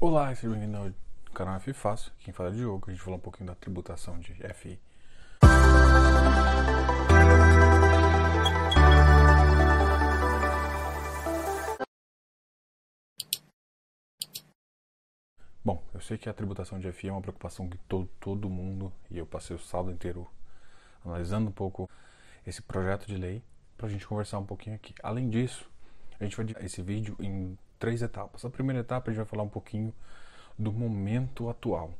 Olá, 0.00 0.32
seja 0.32 0.48
bem-vindo 0.54 0.76
ao 0.76 0.92
canal 1.34 1.56
F 1.56 1.72
Fácil. 1.72 2.12
Quem 2.20 2.32
fala 2.32 2.50
é 2.50 2.52
Diogo, 2.52 2.84
a 2.86 2.92
gente 2.92 3.02
falou 3.02 3.18
um 3.18 3.20
pouquinho 3.20 3.48
da 3.48 3.56
tributação 3.56 4.16
de 4.20 4.32
FI. 4.54 4.80
Bom, 15.64 15.82
eu 15.92 16.00
sei 16.00 16.16
que 16.16 16.28
a 16.28 16.32
tributação 16.32 16.78
de 16.78 16.92
FI 16.92 17.08
é 17.08 17.10
uma 17.10 17.20
preocupação 17.20 17.68
de 17.68 17.76
todo, 17.88 18.08
todo 18.20 18.48
mundo 18.48 18.92
e 19.10 19.18
eu 19.18 19.26
passei 19.26 19.56
o 19.56 19.58
saldo 19.58 19.90
inteiro 19.90 20.28
analisando 21.04 21.48
um 21.48 21.52
pouco 21.52 21.90
esse 22.46 22.62
projeto 22.62 23.04
de 23.08 23.16
lei 23.16 23.42
para 23.76 23.88
a 23.88 23.90
gente 23.90 24.06
conversar 24.06 24.38
um 24.38 24.46
pouquinho 24.46 24.76
aqui. 24.76 24.94
Além 25.02 25.28
disso, 25.28 25.68
a 26.20 26.22
gente 26.22 26.36
vai 26.36 26.46
dividir 26.46 26.66
esse 26.66 26.82
vídeo 26.82 27.16
em 27.18 27.58
três 27.78 28.02
etapas. 28.02 28.44
A 28.44 28.50
primeira 28.50 28.80
etapa 28.80 29.10
a 29.10 29.12
gente 29.12 29.18
vai 29.18 29.26
falar 29.26 29.42
um 29.42 29.48
pouquinho 29.48 29.92
do 30.58 30.72
momento 30.72 31.48
atual. 31.48 31.92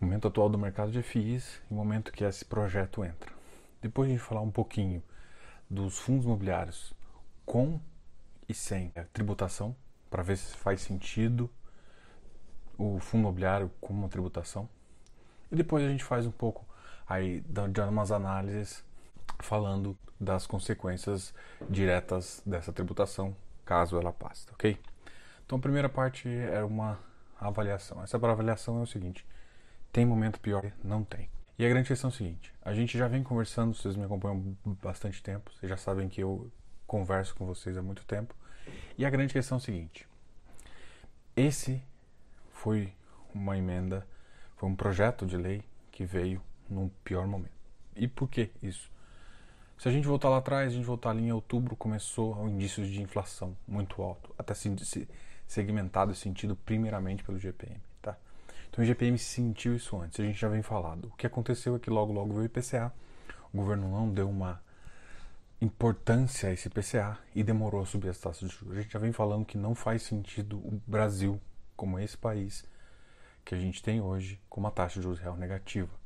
O 0.00 0.04
momento 0.04 0.28
atual 0.28 0.48
do 0.48 0.58
mercado 0.58 0.90
de 0.90 1.02
FIIs 1.02 1.60
e 1.70 1.74
o 1.74 1.76
momento 1.76 2.12
que 2.12 2.24
esse 2.24 2.44
projeto 2.44 3.04
entra. 3.04 3.32
Depois 3.82 4.08
a 4.08 4.12
gente 4.12 4.22
falar 4.22 4.40
um 4.40 4.50
pouquinho 4.50 5.02
dos 5.68 5.98
fundos 5.98 6.24
imobiliários 6.24 6.94
com 7.44 7.80
e 8.48 8.54
sem 8.54 8.92
tributação, 9.12 9.74
para 10.08 10.22
ver 10.22 10.36
se 10.36 10.56
faz 10.56 10.80
sentido 10.80 11.50
o 12.78 12.98
fundo 13.00 13.22
imobiliário 13.22 13.70
como 13.80 14.00
uma 14.00 14.08
tributação. 14.08 14.68
E 15.50 15.56
depois 15.56 15.84
a 15.84 15.88
gente 15.88 16.04
faz 16.04 16.26
um 16.26 16.30
pouco 16.30 16.64
aí 17.08 17.40
de 17.40 17.80
umas 17.80 18.12
análises 18.12 18.84
falando 19.40 19.96
das 20.20 20.46
consequências 20.46 21.34
diretas 21.68 22.42
dessa 22.46 22.72
tributação 22.72 23.34
caso 23.66 23.98
ela 23.98 24.12
passe, 24.12 24.46
ok? 24.52 24.78
Então 25.44 25.58
a 25.58 25.60
primeira 25.60 25.88
parte 25.88 26.28
é 26.28 26.64
uma 26.64 26.98
avaliação. 27.38 28.02
Essa 28.02 28.16
avaliação 28.16 28.78
é 28.78 28.82
o 28.82 28.86
seguinte: 28.86 29.26
tem 29.92 30.06
momento 30.06 30.40
pior? 30.40 30.72
Não 30.82 31.04
tem. 31.04 31.28
E 31.58 31.66
a 31.66 31.68
grande 31.68 31.88
questão 31.88 32.08
é 32.08 32.12
o 32.12 32.16
seguinte: 32.16 32.54
a 32.62 32.72
gente 32.72 32.96
já 32.96 33.08
vem 33.08 33.22
conversando, 33.22 33.74
vocês 33.74 33.96
me 33.96 34.04
acompanham 34.04 34.56
bastante 34.82 35.22
tempo, 35.22 35.52
vocês 35.52 35.68
já 35.68 35.76
sabem 35.76 36.08
que 36.08 36.22
eu 36.22 36.50
converso 36.86 37.34
com 37.34 37.44
vocês 37.44 37.76
há 37.76 37.82
muito 37.82 38.04
tempo. 38.06 38.34
E 38.96 39.04
a 39.04 39.10
grande 39.10 39.32
questão 39.32 39.56
é 39.56 39.60
o 39.60 39.62
seguinte: 39.62 40.08
esse 41.36 41.82
foi 42.52 42.92
uma 43.34 43.58
emenda, 43.58 44.06
foi 44.56 44.68
um 44.68 44.76
projeto 44.76 45.26
de 45.26 45.36
lei 45.36 45.62
que 45.90 46.04
veio 46.04 46.42
num 46.68 46.88
pior 47.04 47.26
momento. 47.26 47.56
E 47.94 48.06
por 48.06 48.28
que 48.28 48.50
isso? 48.62 48.90
Se 49.78 49.90
a 49.90 49.92
gente 49.92 50.06
voltar 50.06 50.30
lá 50.30 50.38
atrás, 50.38 50.72
a 50.72 50.74
gente 50.74 50.86
voltar 50.86 51.10
ali 51.10 51.24
em 51.24 51.32
outubro, 51.32 51.76
começou 51.76 52.34
o 52.34 52.48
indício 52.48 52.84
de 52.84 53.02
inflação 53.02 53.54
muito 53.68 54.00
alto, 54.02 54.34
até 54.38 54.54
se 54.54 55.06
segmentado 55.46 56.12
e 56.12 56.14
sentido 56.14 56.56
primeiramente 56.56 57.22
pelo 57.22 57.38
GPM. 57.38 57.78
Tá? 58.00 58.16
Então 58.70 58.82
o 58.82 58.86
GPM 58.86 59.18
sentiu 59.18 59.76
isso 59.76 60.00
antes, 60.00 60.18
a 60.18 60.24
gente 60.24 60.40
já 60.40 60.48
vem 60.48 60.62
falado. 60.62 61.08
O 61.08 61.16
que 61.16 61.26
aconteceu 61.26 61.76
é 61.76 61.78
que 61.78 61.90
logo 61.90 62.10
logo 62.10 62.30
veio 62.30 62.42
o 62.42 62.46
IPCA, 62.46 62.90
o 63.52 63.56
governo 63.58 63.90
não 63.90 64.10
deu 64.10 64.30
uma 64.30 64.62
importância 65.60 66.48
a 66.48 66.52
esse 66.52 66.68
IPCA 66.68 67.18
e 67.34 67.42
demorou 67.44 67.82
a 67.82 67.86
subir 67.86 68.08
as 68.08 68.18
taxas 68.18 68.48
de 68.48 68.56
juros. 68.56 68.78
A 68.78 68.80
gente 68.80 68.92
já 68.92 68.98
vem 68.98 69.12
falando 69.12 69.44
que 69.44 69.58
não 69.58 69.74
faz 69.74 70.02
sentido 70.02 70.56
o 70.56 70.80
Brasil, 70.86 71.38
como 71.76 71.98
esse 71.98 72.16
país 72.16 72.64
que 73.44 73.54
a 73.54 73.58
gente 73.58 73.82
tem 73.82 74.00
hoje, 74.00 74.40
com 74.48 74.58
uma 74.58 74.70
taxa 74.70 74.98
de 74.98 75.02
juros 75.02 75.18
real 75.18 75.36
negativa 75.36 76.05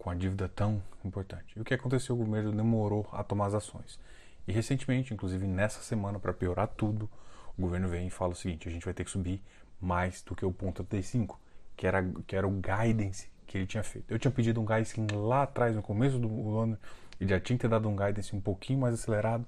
com 0.00 0.08
a 0.08 0.14
dívida 0.14 0.48
tão 0.48 0.82
importante. 1.04 1.52
E 1.54 1.60
o 1.60 1.64
que 1.64 1.74
aconteceu? 1.74 2.14
O 2.14 2.18
governo 2.24 2.52
demorou 2.52 3.06
a 3.12 3.22
tomar 3.22 3.46
as 3.46 3.54
ações. 3.54 4.00
E 4.48 4.52
recentemente, 4.52 5.12
inclusive 5.12 5.46
nessa 5.46 5.82
semana, 5.82 6.18
para 6.18 6.32
piorar 6.32 6.68
tudo, 6.68 7.08
o 7.56 7.60
governo 7.60 7.86
vem 7.86 8.06
e 8.06 8.10
fala 8.10 8.32
o 8.32 8.34
seguinte: 8.34 8.66
a 8.66 8.72
gente 8.72 8.84
vai 8.84 8.94
ter 8.94 9.04
que 9.04 9.10
subir 9.10 9.42
mais 9.78 10.22
do 10.22 10.34
que 10.34 10.44
o 10.44 10.50
ponto 10.50 10.82
35, 10.82 11.38
que 11.76 11.86
era, 11.86 12.02
que 12.26 12.34
era 12.34 12.48
o 12.48 12.50
guidance 12.50 13.28
que 13.46 13.58
ele 13.58 13.66
tinha 13.66 13.82
feito. 13.82 14.10
Eu 14.10 14.18
tinha 14.18 14.30
pedido 14.30 14.58
um 14.58 14.64
guidance 14.64 14.98
lá 15.12 15.42
atrás, 15.42 15.76
no 15.76 15.82
começo 15.82 16.18
do 16.18 16.58
ano, 16.58 16.78
ele 17.20 17.28
já 17.28 17.38
tinha 17.38 17.58
que 17.58 17.62
ter 17.62 17.68
dado 17.68 17.86
um 17.86 17.94
guidance 17.94 18.34
um 18.34 18.40
pouquinho 18.40 18.80
mais 18.80 18.94
acelerado, 18.94 19.44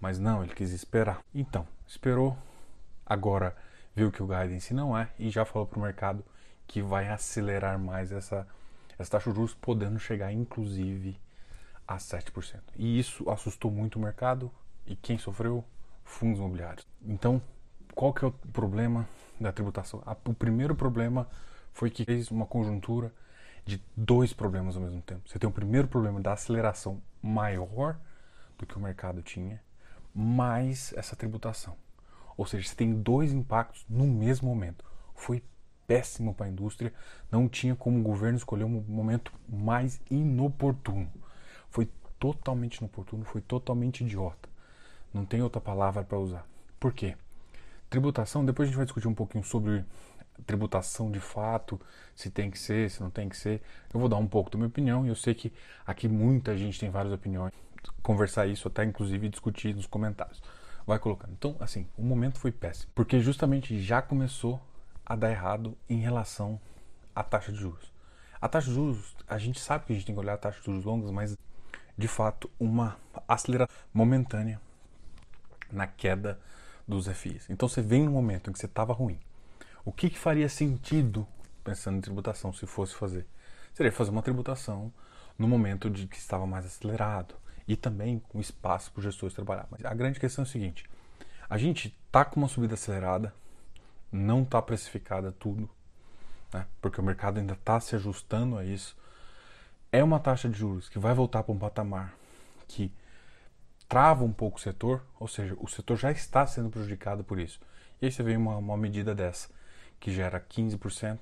mas 0.00 0.18
não, 0.20 0.44
ele 0.44 0.54
quis 0.54 0.70
esperar. 0.72 1.20
Então, 1.34 1.66
esperou, 1.88 2.36
agora 3.04 3.56
viu 3.96 4.12
que 4.12 4.22
o 4.22 4.28
guidance 4.28 4.72
não 4.72 4.96
é 4.96 5.08
e 5.18 5.28
já 5.28 5.44
falou 5.44 5.66
para 5.66 5.78
o 5.78 5.82
mercado 5.82 6.24
que 6.68 6.80
vai 6.80 7.08
acelerar 7.08 7.78
mais 7.80 8.12
essa 8.12 8.46
essa 8.98 9.12
taxa 9.12 9.30
de 9.30 9.36
juros 9.36 9.54
podendo 9.54 9.98
chegar 9.98 10.32
inclusive 10.32 11.18
a 11.86 11.96
7%. 11.96 12.60
E 12.76 12.98
isso 12.98 13.28
assustou 13.30 13.70
muito 13.70 13.96
o 13.96 14.02
mercado 14.02 14.50
e 14.86 14.96
quem 14.96 15.16
sofreu? 15.18 15.64
Fundos 16.04 16.38
imobiliários. 16.38 16.86
Então, 17.06 17.40
qual 17.94 18.14
que 18.14 18.24
é 18.24 18.28
o 18.28 18.32
problema 18.32 19.06
da 19.38 19.52
tributação? 19.52 20.02
O 20.24 20.34
primeiro 20.34 20.74
problema 20.74 21.28
foi 21.72 21.90
que 21.90 22.04
fez 22.04 22.30
uma 22.30 22.46
conjuntura 22.46 23.12
de 23.64 23.82
dois 23.94 24.32
problemas 24.32 24.76
ao 24.76 24.82
mesmo 24.82 25.02
tempo. 25.02 25.28
Você 25.28 25.38
tem 25.38 25.48
o 25.48 25.52
primeiro 25.52 25.86
problema 25.86 26.18
da 26.20 26.32
aceleração 26.32 27.02
maior 27.22 27.98
do 28.56 28.66
que 28.66 28.76
o 28.76 28.80
mercado 28.80 29.20
tinha, 29.22 29.62
mais 30.14 30.92
essa 30.96 31.14
tributação. 31.14 31.76
Ou 32.36 32.46
seja, 32.46 32.66
você 32.66 32.74
tem 32.74 32.94
dois 32.94 33.32
impactos 33.32 33.84
no 33.88 34.06
mesmo 34.06 34.48
momento. 34.48 34.84
Foi 35.14 35.42
péssimo 35.88 36.34
para 36.34 36.46
a 36.46 36.48
indústria. 36.50 36.92
Não 37.32 37.48
tinha 37.48 37.74
como 37.74 37.98
o 37.98 38.02
governo 38.02 38.36
escolher 38.36 38.64
um 38.64 38.84
momento 38.86 39.32
mais 39.48 40.00
inoportuno. 40.10 41.10
Foi 41.70 41.88
totalmente 42.20 42.76
inoportuno, 42.76 43.24
foi 43.24 43.40
totalmente 43.40 44.04
idiota. 44.04 44.48
Não 45.12 45.24
tem 45.24 45.42
outra 45.42 45.60
palavra 45.60 46.04
para 46.04 46.18
usar. 46.18 46.46
Por 46.78 46.92
quê? 46.92 47.16
Tributação, 47.88 48.44
depois 48.44 48.68
a 48.68 48.70
gente 48.70 48.76
vai 48.76 48.84
discutir 48.84 49.08
um 49.08 49.14
pouquinho 49.14 49.42
sobre 49.42 49.82
tributação 50.46 51.10
de 51.10 51.18
fato, 51.18 51.80
se 52.14 52.30
tem 52.30 52.50
que 52.50 52.58
ser, 52.58 52.90
se 52.90 53.00
não 53.00 53.10
tem 53.10 53.28
que 53.28 53.36
ser. 53.36 53.62
Eu 53.92 53.98
vou 53.98 54.08
dar 54.08 54.16
um 54.16 54.26
pouco 54.26 54.50
da 54.50 54.58
minha 54.58 54.68
opinião 54.68 55.06
e 55.06 55.08
eu 55.08 55.14
sei 55.14 55.34
que 55.34 55.52
aqui 55.86 56.06
muita 56.06 56.56
gente 56.56 56.78
tem 56.78 56.90
várias 56.90 57.12
opiniões. 57.12 57.52
Conversar 58.02 58.46
isso, 58.46 58.68
até 58.68 58.84
inclusive 58.84 59.28
discutir 59.28 59.74
nos 59.74 59.86
comentários. 59.86 60.42
Vai 60.86 60.98
colocando. 60.98 61.32
Então, 61.32 61.56
assim, 61.60 61.86
o 61.96 62.02
momento 62.02 62.38
foi 62.38 62.52
péssimo, 62.52 62.92
porque 62.94 63.20
justamente 63.20 63.80
já 63.80 64.02
começou 64.02 64.60
a 65.08 65.16
dar 65.16 65.30
errado 65.30 65.76
em 65.88 65.98
relação 65.98 66.60
à 67.14 67.22
taxa 67.22 67.50
de 67.50 67.58
juros. 67.58 67.90
A 68.40 68.48
taxa 68.48 68.68
de 68.68 68.74
juros, 68.74 69.16
a 69.26 69.38
gente 69.38 69.58
sabe 69.58 69.86
que 69.86 69.92
a 69.92 69.96
gente 69.96 70.06
tem 70.06 70.14
que 70.14 70.20
olhar 70.20 70.34
a 70.34 70.38
taxa 70.38 70.60
de 70.60 70.66
juros 70.66 70.84
longas, 70.84 71.10
mas 71.10 71.36
de 71.96 72.06
fato 72.06 72.50
uma 72.60 72.96
aceleração 73.26 73.74
momentânea 73.92 74.60
na 75.72 75.86
queda 75.86 76.38
dos 76.86 77.08
FIs. 77.08 77.48
Então 77.48 77.68
você 77.68 77.82
vem 77.82 78.04
no 78.04 78.10
momento 78.10 78.50
em 78.50 78.52
que 78.52 78.58
você 78.58 78.66
estava 78.66 78.92
ruim. 78.92 79.18
O 79.84 79.92
que, 79.92 80.10
que 80.10 80.18
faria 80.18 80.48
sentido, 80.48 81.26
pensando 81.64 81.98
em 81.98 82.00
tributação, 82.00 82.52
se 82.52 82.66
fosse 82.66 82.94
fazer? 82.94 83.26
Seria 83.72 83.90
fazer 83.90 84.10
uma 84.10 84.22
tributação 84.22 84.92
no 85.38 85.48
momento 85.48 85.88
de 85.88 86.06
que 86.06 86.16
estava 86.16 86.46
mais 86.46 86.66
acelerado 86.66 87.34
e 87.66 87.76
também 87.76 88.18
com 88.28 88.40
espaço 88.40 88.90
para 88.92 89.00
os 89.00 89.04
gestores 89.04 89.34
trabalhar. 89.34 89.66
Mas 89.70 89.84
a 89.84 89.94
grande 89.94 90.20
questão 90.20 90.44
é 90.44 90.46
o 90.46 90.50
seguinte: 90.50 90.84
a 91.48 91.56
gente 91.58 91.96
está 92.06 92.24
com 92.24 92.40
uma 92.40 92.48
subida 92.48 92.74
acelerada, 92.74 93.34
não 94.10 94.42
está 94.42 94.60
precificada 94.60 95.32
tudo, 95.32 95.68
né? 96.52 96.66
porque 96.80 97.00
o 97.00 97.04
mercado 97.04 97.38
ainda 97.38 97.54
está 97.54 97.78
se 97.80 97.94
ajustando 97.94 98.56
a 98.56 98.64
isso. 98.64 98.96
É 99.90 100.02
uma 100.02 100.20
taxa 100.20 100.48
de 100.48 100.58
juros 100.58 100.88
que 100.88 100.98
vai 100.98 101.14
voltar 101.14 101.42
para 101.42 101.54
um 101.54 101.58
patamar 101.58 102.14
que 102.66 102.92
trava 103.88 104.24
um 104.24 104.32
pouco 104.32 104.58
o 104.58 104.60
setor, 104.60 105.02
ou 105.18 105.26
seja, 105.26 105.56
o 105.58 105.66
setor 105.66 105.96
já 105.96 106.10
está 106.10 106.46
sendo 106.46 106.68
prejudicado 106.68 107.24
por 107.24 107.38
isso. 107.38 107.60
E 108.00 108.06
aí 108.06 108.12
você 108.12 108.22
vê 108.22 108.36
uma, 108.36 108.56
uma 108.56 108.76
medida 108.76 109.14
dessa 109.14 109.48
que 109.98 110.12
gera 110.12 110.38
15% 110.38 111.18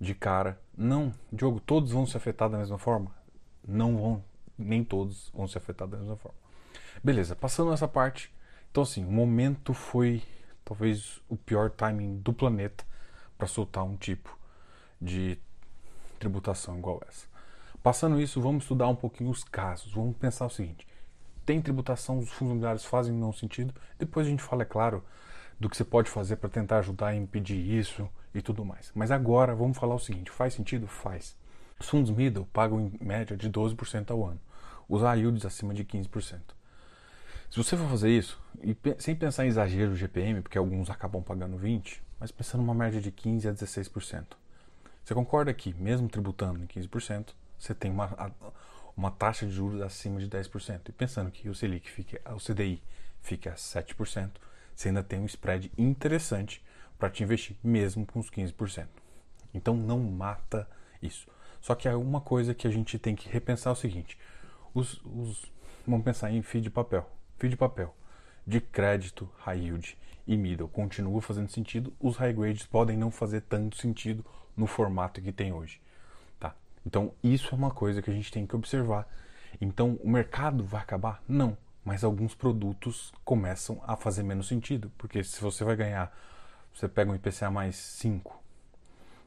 de 0.00 0.14
cara. 0.14 0.58
Não, 0.76 1.12
Diogo, 1.32 1.60
todos 1.60 1.90
vão 1.90 2.06
se 2.06 2.16
afetar 2.16 2.48
da 2.48 2.58
mesma 2.58 2.78
forma? 2.78 3.10
Não 3.66 3.96
vão, 3.96 4.24
nem 4.56 4.84
todos 4.84 5.30
vão 5.34 5.48
se 5.48 5.58
afetar 5.58 5.88
da 5.88 5.96
mesma 5.96 6.16
forma. 6.16 6.38
Beleza, 7.02 7.34
passando 7.34 7.72
essa 7.72 7.88
parte. 7.88 8.32
Então, 8.70 8.82
assim, 8.82 9.04
o 9.04 9.10
momento 9.10 9.74
foi 9.74 10.22
talvez 10.66 11.22
o 11.28 11.36
pior 11.36 11.70
timing 11.70 12.18
do 12.18 12.32
planeta 12.32 12.84
para 13.38 13.46
soltar 13.46 13.84
um 13.84 13.96
tipo 13.96 14.36
de 15.00 15.38
tributação 16.18 16.76
igual 16.76 17.00
essa. 17.08 17.26
Passando 17.82 18.20
isso, 18.20 18.40
vamos 18.40 18.64
estudar 18.64 18.88
um 18.88 18.96
pouquinho 18.96 19.30
os 19.30 19.44
casos. 19.44 19.92
Vamos 19.92 20.16
pensar 20.16 20.44
o 20.44 20.50
seguinte: 20.50 20.86
tem 21.44 21.62
tributação, 21.62 22.18
os 22.18 22.30
fundos 22.30 22.50
imobiliários 22.50 22.84
fazem 22.84 23.14
não 23.14 23.32
sentido. 23.32 23.72
Depois 23.96 24.26
a 24.26 24.30
gente 24.30 24.42
fala, 24.42 24.62
é 24.62 24.66
claro, 24.66 25.04
do 25.58 25.70
que 25.70 25.76
você 25.76 25.84
pode 25.84 26.10
fazer 26.10 26.36
para 26.36 26.50
tentar 26.50 26.78
ajudar 26.78 27.08
a 27.08 27.14
impedir 27.14 27.56
isso 27.56 28.08
e 28.34 28.42
tudo 28.42 28.64
mais. 28.64 28.90
Mas 28.92 29.12
agora 29.12 29.54
vamos 29.54 29.78
falar 29.78 29.94
o 29.94 30.00
seguinte: 30.00 30.32
faz 30.32 30.52
sentido? 30.52 30.88
Faz. 30.88 31.36
Os 31.78 31.88
fundos 31.88 32.10
middle 32.10 32.46
pagam 32.52 32.80
em 32.80 32.98
média 33.00 33.36
de 33.36 33.48
12% 33.48 34.10
ao 34.10 34.26
ano. 34.26 34.40
Os 34.88 35.02
high 35.02 35.20
yields 35.20 35.44
acima 35.46 35.72
de 35.72 35.84
15%. 35.84 36.40
Se 37.50 37.56
você 37.56 37.76
for 37.76 37.88
fazer 37.88 38.10
isso, 38.10 38.40
e 38.62 38.76
sem 38.98 39.14
pensar 39.14 39.44
em 39.44 39.48
exagero 39.48 39.90
do 39.90 39.96
GPM, 39.96 40.42
porque 40.42 40.58
alguns 40.58 40.90
acabam 40.90 41.22
pagando 41.22 41.56
20%, 41.56 41.98
mas 42.18 42.30
pensando 42.30 42.62
numa 42.62 42.74
média 42.74 43.00
de 43.00 43.12
15% 43.12 43.48
a 43.48 43.54
16%, 43.54 44.24
você 45.04 45.14
concorda 45.14 45.54
que, 45.54 45.72
mesmo 45.74 46.08
tributando 46.08 46.62
em 46.62 46.66
15%, 46.66 47.28
você 47.58 47.74
tem 47.74 47.90
uma, 47.90 48.32
uma 48.96 49.10
taxa 49.10 49.46
de 49.46 49.52
juros 49.52 49.80
acima 49.80 50.18
de 50.18 50.28
10%. 50.28 50.88
E 50.88 50.92
pensando 50.92 51.30
que 51.30 51.48
o 51.48 51.54
Selic 51.54 51.90
fique, 51.90 52.18
o 52.26 52.38
CDI 52.38 52.82
fique 53.22 53.48
a 53.48 53.54
7%, 53.54 54.30
você 54.74 54.88
ainda 54.88 55.02
tem 55.02 55.20
um 55.20 55.26
spread 55.26 55.70
interessante 55.78 56.64
para 56.98 57.10
te 57.10 57.22
investir, 57.22 57.56
mesmo 57.62 58.04
com 58.04 58.18
os 58.18 58.30
15%. 58.30 58.86
Então 59.54 59.76
não 59.76 60.00
mata 60.00 60.68
isso. 61.00 61.26
Só 61.60 61.74
que 61.74 61.88
é 61.88 61.94
uma 61.94 62.20
coisa 62.20 62.54
que 62.54 62.66
a 62.66 62.70
gente 62.70 62.98
tem 62.98 63.14
que 63.14 63.28
repensar 63.28 63.70
é 63.70 63.72
o 63.72 63.76
seguinte: 63.76 64.18
os, 64.74 65.00
os, 65.04 65.50
vamos 65.86 66.04
pensar 66.04 66.30
em 66.30 66.42
FII 66.42 66.60
de 66.60 66.70
papel. 66.70 67.08
FII 67.38 67.50
de 67.50 67.56
papel 67.56 67.94
de 68.46 68.60
crédito, 68.60 69.28
high 69.38 69.58
yield 69.58 69.98
e 70.26 70.36
middle 70.36 70.68
continua 70.68 71.20
fazendo 71.20 71.50
sentido, 71.50 71.92
os 71.98 72.16
high 72.16 72.32
grades 72.32 72.64
podem 72.64 72.96
não 72.96 73.10
fazer 73.10 73.40
tanto 73.42 73.76
sentido 73.76 74.24
no 74.56 74.66
formato 74.66 75.20
que 75.20 75.32
tem 75.32 75.52
hoje. 75.52 75.80
Tá? 76.38 76.54
Então 76.84 77.12
isso 77.22 77.54
é 77.54 77.58
uma 77.58 77.70
coisa 77.70 78.00
que 78.00 78.10
a 78.10 78.14
gente 78.14 78.30
tem 78.30 78.46
que 78.46 78.54
observar. 78.54 79.08
Então 79.60 79.98
o 80.02 80.08
mercado 80.08 80.64
vai 80.64 80.80
acabar? 80.80 81.22
Não. 81.28 81.56
Mas 81.84 82.02
alguns 82.02 82.34
produtos 82.34 83.12
começam 83.24 83.80
a 83.86 83.96
fazer 83.96 84.22
menos 84.22 84.48
sentido. 84.48 84.90
Porque 84.98 85.22
se 85.22 85.40
você 85.40 85.62
vai 85.62 85.76
ganhar, 85.76 86.16
você 86.74 86.88
pega 86.88 87.10
um 87.10 87.14
IPCA 87.14 87.48
mais 87.48 87.76
5, 87.76 88.42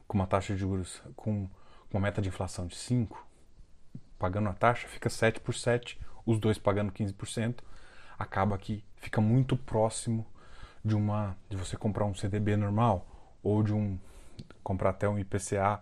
com 0.06 0.18
uma 0.18 0.26
taxa 0.26 0.54
de 0.54 0.60
juros 0.60 1.02
com 1.16 1.48
uma 1.90 2.00
meta 2.00 2.20
de 2.20 2.28
inflação 2.28 2.66
de 2.66 2.76
5, 2.76 3.26
pagando 4.18 4.50
a 4.50 4.52
taxa, 4.52 4.86
fica 4.88 5.08
7 5.08 5.40
por 5.40 5.54
7, 5.54 5.98
os 6.26 6.38
dois 6.38 6.58
pagando 6.58 6.92
15%, 6.92 7.60
acaba 8.20 8.58
que 8.58 8.84
fica 8.96 9.18
muito 9.18 9.56
próximo 9.56 10.26
de 10.84 10.94
uma 10.94 11.34
de 11.48 11.56
você 11.56 11.74
comprar 11.74 12.04
um 12.04 12.14
CDB 12.14 12.54
normal 12.54 13.06
ou 13.42 13.62
de 13.62 13.72
um 13.72 13.98
comprar 14.62 14.90
até 14.90 15.08
um 15.08 15.18
IPCA 15.18 15.80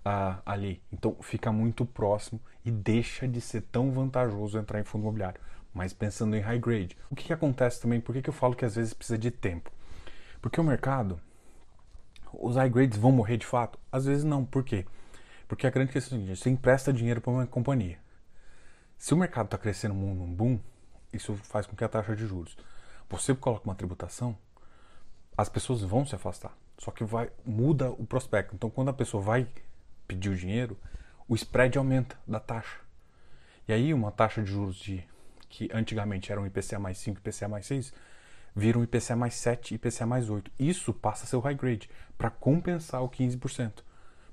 uh, 0.00 0.42
ali. 0.44 0.82
Então 0.92 1.16
fica 1.22 1.50
muito 1.50 1.86
próximo 1.86 2.38
e 2.62 2.70
deixa 2.70 3.26
de 3.26 3.40
ser 3.40 3.62
tão 3.62 3.90
vantajoso 3.90 4.58
entrar 4.58 4.78
em 4.78 4.84
fundo 4.84 5.02
imobiliário. 5.02 5.40
Mas 5.72 5.94
pensando 5.94 6.36
em 6.36 6.40
high 6.40 6.58
grade, 6.58 6.96
o 7.10 7.16
que, 7.16 7.24
que 7.24 7.32
acontece 7.32 7.80
também? 7.80 8.00
Por 8.00 8.12
que, 8.14 8.20
que 8.20 8.28
eu 8.28 8.34
falo 8.34 8.54
que 8.54 8.66
às 8.66 8.76
vezes 8.76 8.92
precisa 8.92 9.16
de 9.16 9.30
tempo? 9.30 9.70
Porque 10.42 10.60
o 10.60 10.64
mercado, 10.64 11.18
os 12.32 12.56
high 12.56 12.68
grades 12.68 12.98
vão 12.98 13.12
morrer 13.12 13.38
de 13.38 13.46
fato? 13.46 13.78
Às 13.90 14.04
vezes 14.04 14.24
não. 14.24 14.44
Por 14.44 14.62
quê? 14.62 14.84
Porque 15.46 15.66
a 15.66 15.70
grande 15.70 15.92
questão 15.92 16.18
é 16.18 16.36
você 16.36 16.50
empresta 16.50 16.92
dinheiro 16.92 17.22
para 17.22 17.32
uma 17.32 17.46
companhia. 17.46 17.98
Se 18.98 19.14
o 19.14 19.16
mercado 19.16 19.46
está 19.46 19.56
crescendo 19.56 19.94
num 19.94 20.34
boom, 20.34 20.58
isso 21.18 21.34
faz 21.44 21.66
com 21.66 21.76
que 21.76 21.84
a 21.84 21.88
taxa 21.88 22.16
de 22.16 22.26
juros, 22.26 22.56
você 23.08 23.34
coloca 23.34 23.64
uma 23.64 23.74
tributação, 23.74 24.36
as 25.36 25.48
pessoas 25.48 25.82
vão 25.82 26.06
se 26.06 26.14
afastar. 26.14 26.56
Só 26.78 26.90
que 26.90 27.04
vai 27.04 27.30
muda 27.44 27.90
o 27.90 28.06
prospecto. 28.06 28.54
Então, 28.54 28.70
quando 28.70 28.88
a 28.88 28.92
pessoa 28.92 29.22
vai 29.22 29.46
pedir 30.06 30.30
o 30.30 30.36
dinheiro, 30.36 30.76
o 31.28 31.34
spread 31.34 31.76
aumenta 31.76 32.16
da 32.26 32.40
taxa. 32.40 32.78
E 33.66 33.72
aí, 33.72 33.92
uma 33.92 34.10
taxa 34.10 34.42
de 34.42 34.50
juros 34.50 34.76
de 34.76 35.04
que 35.48 35.68
antigamente 35.72 36.30
era 36.30 36.40
um 36.40 36.46
IPCA 36.46 36.78
mais 36.78 36.98
5, 36.98 37.18
IPCA 37.18 37.48
mais 37.48 37.66
6, 37.66 37.92
vira 38.54 38.78
um 38.78 38.82
IPCA 38.82 39.16
mais 39.16 39.34
7, 39.34 39.74
IPCA 39.74 40.06
mais 40.06 40.30
8. 40.30 40.50
Isso 40.58 40.92
passa 40.92 41.24
a 41.24 41.26
ser 41.26 41.36
o 41.36 41.40
high 41.40 41.54
grade 41.54 41.90
para 42.16 42.30
compensar 42.30 43.02
o 43.02 43.08
15%. 43.08 43.82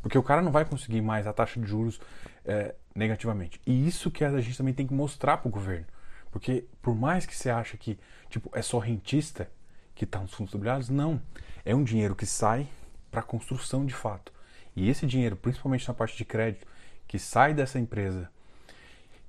Porque 0.02 0.18
o 0.18 0.24
cara 0.24 0.42
não 0.42 0.52
vai 0.52 0.66
conseguir 0.66 1.02
mais 1.02 1.26
a 1.26 1.34
taxa 1.34 1.60
de 1.60 1.66
juros 1.66 2.00
é, 2.46 2.76
negativamente. 2.94 3.60
E 3.66 3.88
isso 3.88 4.12
que 4.12 4.24
a 4.24 4.40
gente 4.40 4.58
também 4.58 4.74
tem 4.74 4.86
que 4.86 4.94
mostrar 4.94 5.38
para 5.38 5.48
o 5.48 5.52
governo. 5.52 5.88
Porque 6.36 6.66
por 6.82 6.94
mais 6.94 7.26
que 7.26 7.34
você 7.34 7.50
ache 7.50 7.78
que 7.78 7.98
tipo, 8.30 8.50
é 8.54 8.62
só 8.62 8.78
rentista 8.78 9.50
que 9.96 10.04
está 10.04 10.20
nos 10.20 10.34
fundos 10.34 10.54
imobiliários, 10.54 10.90
não. 10.90 11.22
É 11.64 11.74
um 11.74 11.82
dinheiro 11.82 12.14
que 12.14 12.26
sai 12.26 12.68
para 13.10 13.22
construção 13.22 13.86
de 13.86 13.94
fato. 13.94 14.34
E 14.76 14.90
esse 14.90 15.08
dinheiro, 15.08 15.38
principalmente 15.38 15.88
na 15.88 15.94
parte 15.94 16.18
de 16.18 16.26
crédito, 16.26 16.68
que 17.08 17.18
sai 17.18 17.54
dessa 17.54 17.80
empresa 17.80 18.30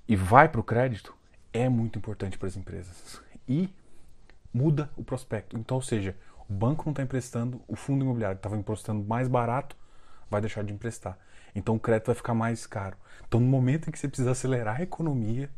e 0.08 0.16
vai 0.16 0.48
para 0.48 0.60
o 0.60 0.64
crédito, 0.64 1.14
é 1.52 1.68
muito 1.68 1.96
importante 1.96 2.36
para 2.36 2.48
as 2.48 2.56
empresas. 2.56 3.22
E 3.48 3.72
muda 4.52 4.90
o 4.96 5.04
prospecto. 5.04 5.56
Então, 5.56 5.76
ou 5.76 5.82
seja, 5.82 6.16
o 6.48 6.52
banco 6.52 6.86
não 6.86 6.90
está 6.90 7.04
emprestando, 7.04 7.62
o 7.68 7.76
fundo 7.76 8.04
imobiliário 8.04 8.36
estava 8.36 8.56
emprestando 8.56 9.04
mais 9.04 9.28
barato, 9.28 9.76
vai 10.28 10.40
deixar 10.40 10.64
de 10.64 10.72
emprestar. 10.72 11.16
Então 11.54 11.76
o 11.76 11.80
crédito 11.80 12.06
vai 12.06 12.16
ficar 12.16 12.34
mais 12.34 12.66
caro. 12.66 12.96
Então, 13.28 13.38
no 13.38 13.46
momento 13.46 13.88
em 13.88 13.92
que 13.92 13.98
você 14.00 14.08
precisa 14.08 14.32
acelerar 14.32 14.80
a 14.80 14.82
economia, 14.82 15.48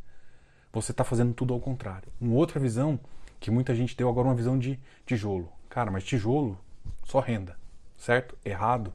você 0.71 0.91
está 0.91 1.03
fazendo 1.03 1.33
tudo 1.33 1.53
ao 1.53 1.59
contrário. 1.59 2.11
Uma 2.19 2.35
outra 2.35 2.59
visão 2.59 2.99
que 3.39 3.49
muita 3.49 3.73
gente 3.73 3.95
deu 3.95 4.09
agora 4.09 4.27
uma 4.27 4.35
visão 4.35 4.57
de 4.57 4.79
tijolo. 5.05 5.51
Cara, 5.69 5.91
mas 5.91 6.03
tijolo 6.03 6.57
só 7.03 7.19
renda, 7.19 7.57
certo? 7.97 8.37
Errado. 8.43 8.93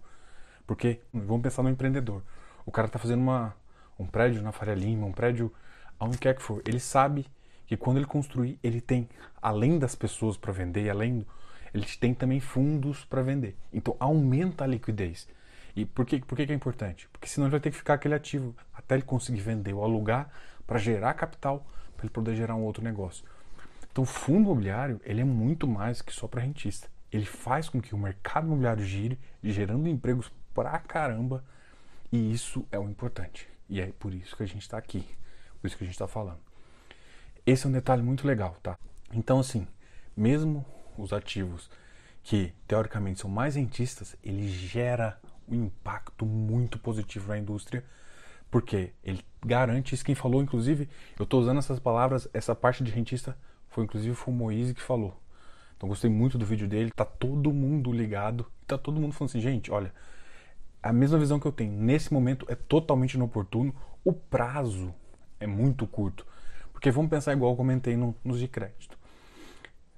Porque 0.67 1.01
vamos 1.13 1.43
pensar 1.43 1.63
no 1.63 1.71
empreendedor. 1.71 2.23
O 2.65 2.71
cara 2.71 2.87
está 2.87 2.99
fazendo 2.99 3.21
uma, 3.21 3.55
um 3.99 4.07
prédio 4.07 4.43
na 4.43 4.53
Faria 4.53 4.75
Lima, 4.75 5.07
um 5.07 5.13
prédio 5.13 5.53
aonde 5.99 6.19
quer 6.19 6.35
que 6.35 6.43
for. 6.43 6.63
Ele 6.67 6.81
sabe 6.81 7.27
que 7.67 7.77
quando 7.77 7.97
ele 7.99 8.07
construir, 8.07 8.59
ele 8.63 8.81
tem, 8.81 9.09
além 9.41 9.79
das 9.79 9.95
pessoas 9.95 10.37
para 10.37 10.53
vender, 10.53 10.89
além 10.91 11.27
ele 11.75 11.87
tem 11.99 12.15
também 12.15 12.39
fundos 12.39 13.05
para 13.05 13.21
vender. 13.21 13.57
Então 13.73 13.97
aumenta 13.99 14.63
a 14.63 14.67
liquidez. 14.67 15.29
E 15.75 15.85
por 15.85 16.07
que, 16.07 16.21
por 16.21 16.37
que 16.37 16.43
é 16.43 16.55
importante? 16.55 17.09
Porque 17.13 17.27
senão 17.27 17.47
ele 17.47 17.51
vai 17.51 17.61
ter 17.61 17.71
que 17.73 17.77
ficar 17.77 17.95
aquele 17.95 18.15
ativo 18.15 18.55
até 18.73 18.95
ele 18.95 19.03
conseguir 19.03 19.41
vender 19.41 19.73
ou 19.73 19.83
alugar 19.83 20.31
para 20.67 20.79
gerar 20.79 21.15
capital 21.15 21.67
para 21.97 22.07
ele 22.07 22.13
poder 22.13 22.35
gerar 22.35 22.55
um 22.55 22.63
outro 22.63 22.83
negócio. 22.83 23.25
Então, 23.91 24.03
o 24.03 24.07
fundo 24.07 24.47
imobiliário 24.47 25.01
ele 25.05 25.21
é 25.21 25.25
muito 25.25 25.67
mais 25.67 26.03
que 26.03 26.13
só 26.13 26.27
para 26.27 26.41
rentista. 26.41 26.89
Ele 27.13 27.25
faz 27.25 27.69
com 27.69 27.81
que 27.81 27.95
o 27.95 27.99
mercado 27.99 28.47
imobiliário 28.47 28.85
gire, 28.85 29.19
gerando 29.43 29.89
empregos 29.89 30.33
pra 30.53 30.79
caramba, 30.81 31.45
e 32.11 32.33
isso 32.33 32.67
é 32.73 32.79
o 32.79 32.89
importante. 32.89 33.49
E 33.69 33.81
é 33.81 33.87
por 33.99 34.13
isso 34.13 34.37
que 34.37 34.43
a 34.43 34.47
gente 34.47 34.63
está 34.63 34.77
aqui, 34.77 35.07
por 35.61 35.67
isso 35.67 35.77
que 35.77 35.85
a 35.85 35.87
gente 35.87 35.95
está 35.95 36.09
falando. 36.09 36.41
Esse 37.47 37.67
é 37.67 37.69
um 37.69 37.73
detalhe 37.73 38.03
muito 38.03 38.27
legal, 38.27 38.57
tá? 38.63 38.77
Então, 39.13 39.39
assim, 39.39 39.67
mesmo 40.17 40.65
os 40.99 41.13
ativos 41.13 41.71
que 42.23 42.53
teoricamente 42.67 43.21
são 43.21 43.31
mais 43.31 43.55
rentistas, 43.55 44.17
ele 44.23 44.49
gera 44.49 45.21
um 45.49 45.67
impacto 45.67 46.25
muito 46.25 46.79
positivo 46.79 47.29
na 47.29 47.39
indústria 47.39 47.85
porque 48.55 48.93
ele 49.03 49.21
garante 49.45 49.97
isso. 49.97 50.05
Quem 50.05 50.15
falou, 50.15 50.41
inclusive, 50.41 50.89
eu 51.19 51.25
estou 51.25 51.41
usando 51.41 51.59
essas 51.59 51.81
palavras, 51.81 52.29
essa 52.33 52.55
parte 52.55 52.85
de 52.85 52.93
rentista 52.93 53.37
foi 53.69 53.83
inclusive 53.83 54.15
foi 54.15 54.33
o 54.33 54.37
Moise 54.37 54.73
que 54.73 54.81
falou. 54.81 55.21
Então 55.77 55.89
gostei 55.89 56.09
muito 56.09 56.39
do 56.39 56.47
vídeo 56.47 56.69
dele. 56.69 56.93
Tá 56.93 57.05
todo 57.05 57.53
mundo 57.53 57.91
ligado. 57.91 58.47
Tá 58.65 58.79
todo 58.79 59.01
mundo 59.01 59.13
falando 59.13 59.31
assim, 59.31 59.41
gente, 59.41 59.73
olha, 59.73 59.93
a 60.81 60.93
mesma 60.93 61.19
visão 61.19 61.41
que 61.41 61.47
eu 61.47 61.51
tenho 61.51 61.73
nesse 61.73 62.15
momento 62.15 62.47
é 62.49 62.55
totalmente 62.55 63.15
inoportuno. 63.15 63.75
O 64.05 64.13
prazo 64.13 64.95
é 65.41 65.49
muito 65.49 65.85
curto. 65.85 66.25
Porque 66.73 66.93
vamos 66.93 67.11
pensar 67.11 67.33
igual 67.33 67.51
eu 67.51 67.57
comentei 67.57 67.97
no, 67.97 68.15
nos 68.23 68.39
de 68.39 68.47
crédito. 68.47 68.97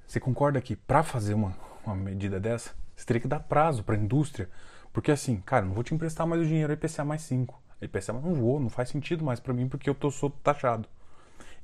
Você 0.07 0.19
concorda 0.19 0.63
que 0.63 0.75
para 0.75 1.03
fazer 1.03 1.35
uma, 1.35 1.55
uma 1.85 1.95
medida 1.95 2.41
dessa, 2.41 2.75
você 2.97 3.05
teria 3.05 3.21
que 3.21 3.29
dar 3.29 3.41
prazo 3.41 3.85
para 3.85 3.97
a 3.97 3.99
indústria? 3.99 4.49
Porque 4.95 5.11
assim, 5.11 5.43
cara, 5.43 5.67
não 5.67 5.75
vou 5.75 5.85
te 5.85 5.95
emprestar 5.95 6.27
mais 6.27 6.41
o 6.41 6.47
dinheiro 6.47 6.73
IPCA 6.73 7.05
mais 7.05 7.21
5. 7.21 7.66
Ele 7.81 7.89
percebe, 7.89 8.19
não 8.21 8.35
vou, 8.35 8.59
não 8.59 8.71
faz 8.71 8.89
sentido 8.89 9.25
mais 9.25 9.39
para 9.39 9.53
mim 9.53 9.69
porque 9.69 9.89
eu 9.89 9.95
tô, 9.95 10.11
sou 10.11 10.31
taxado. 10.31 10.89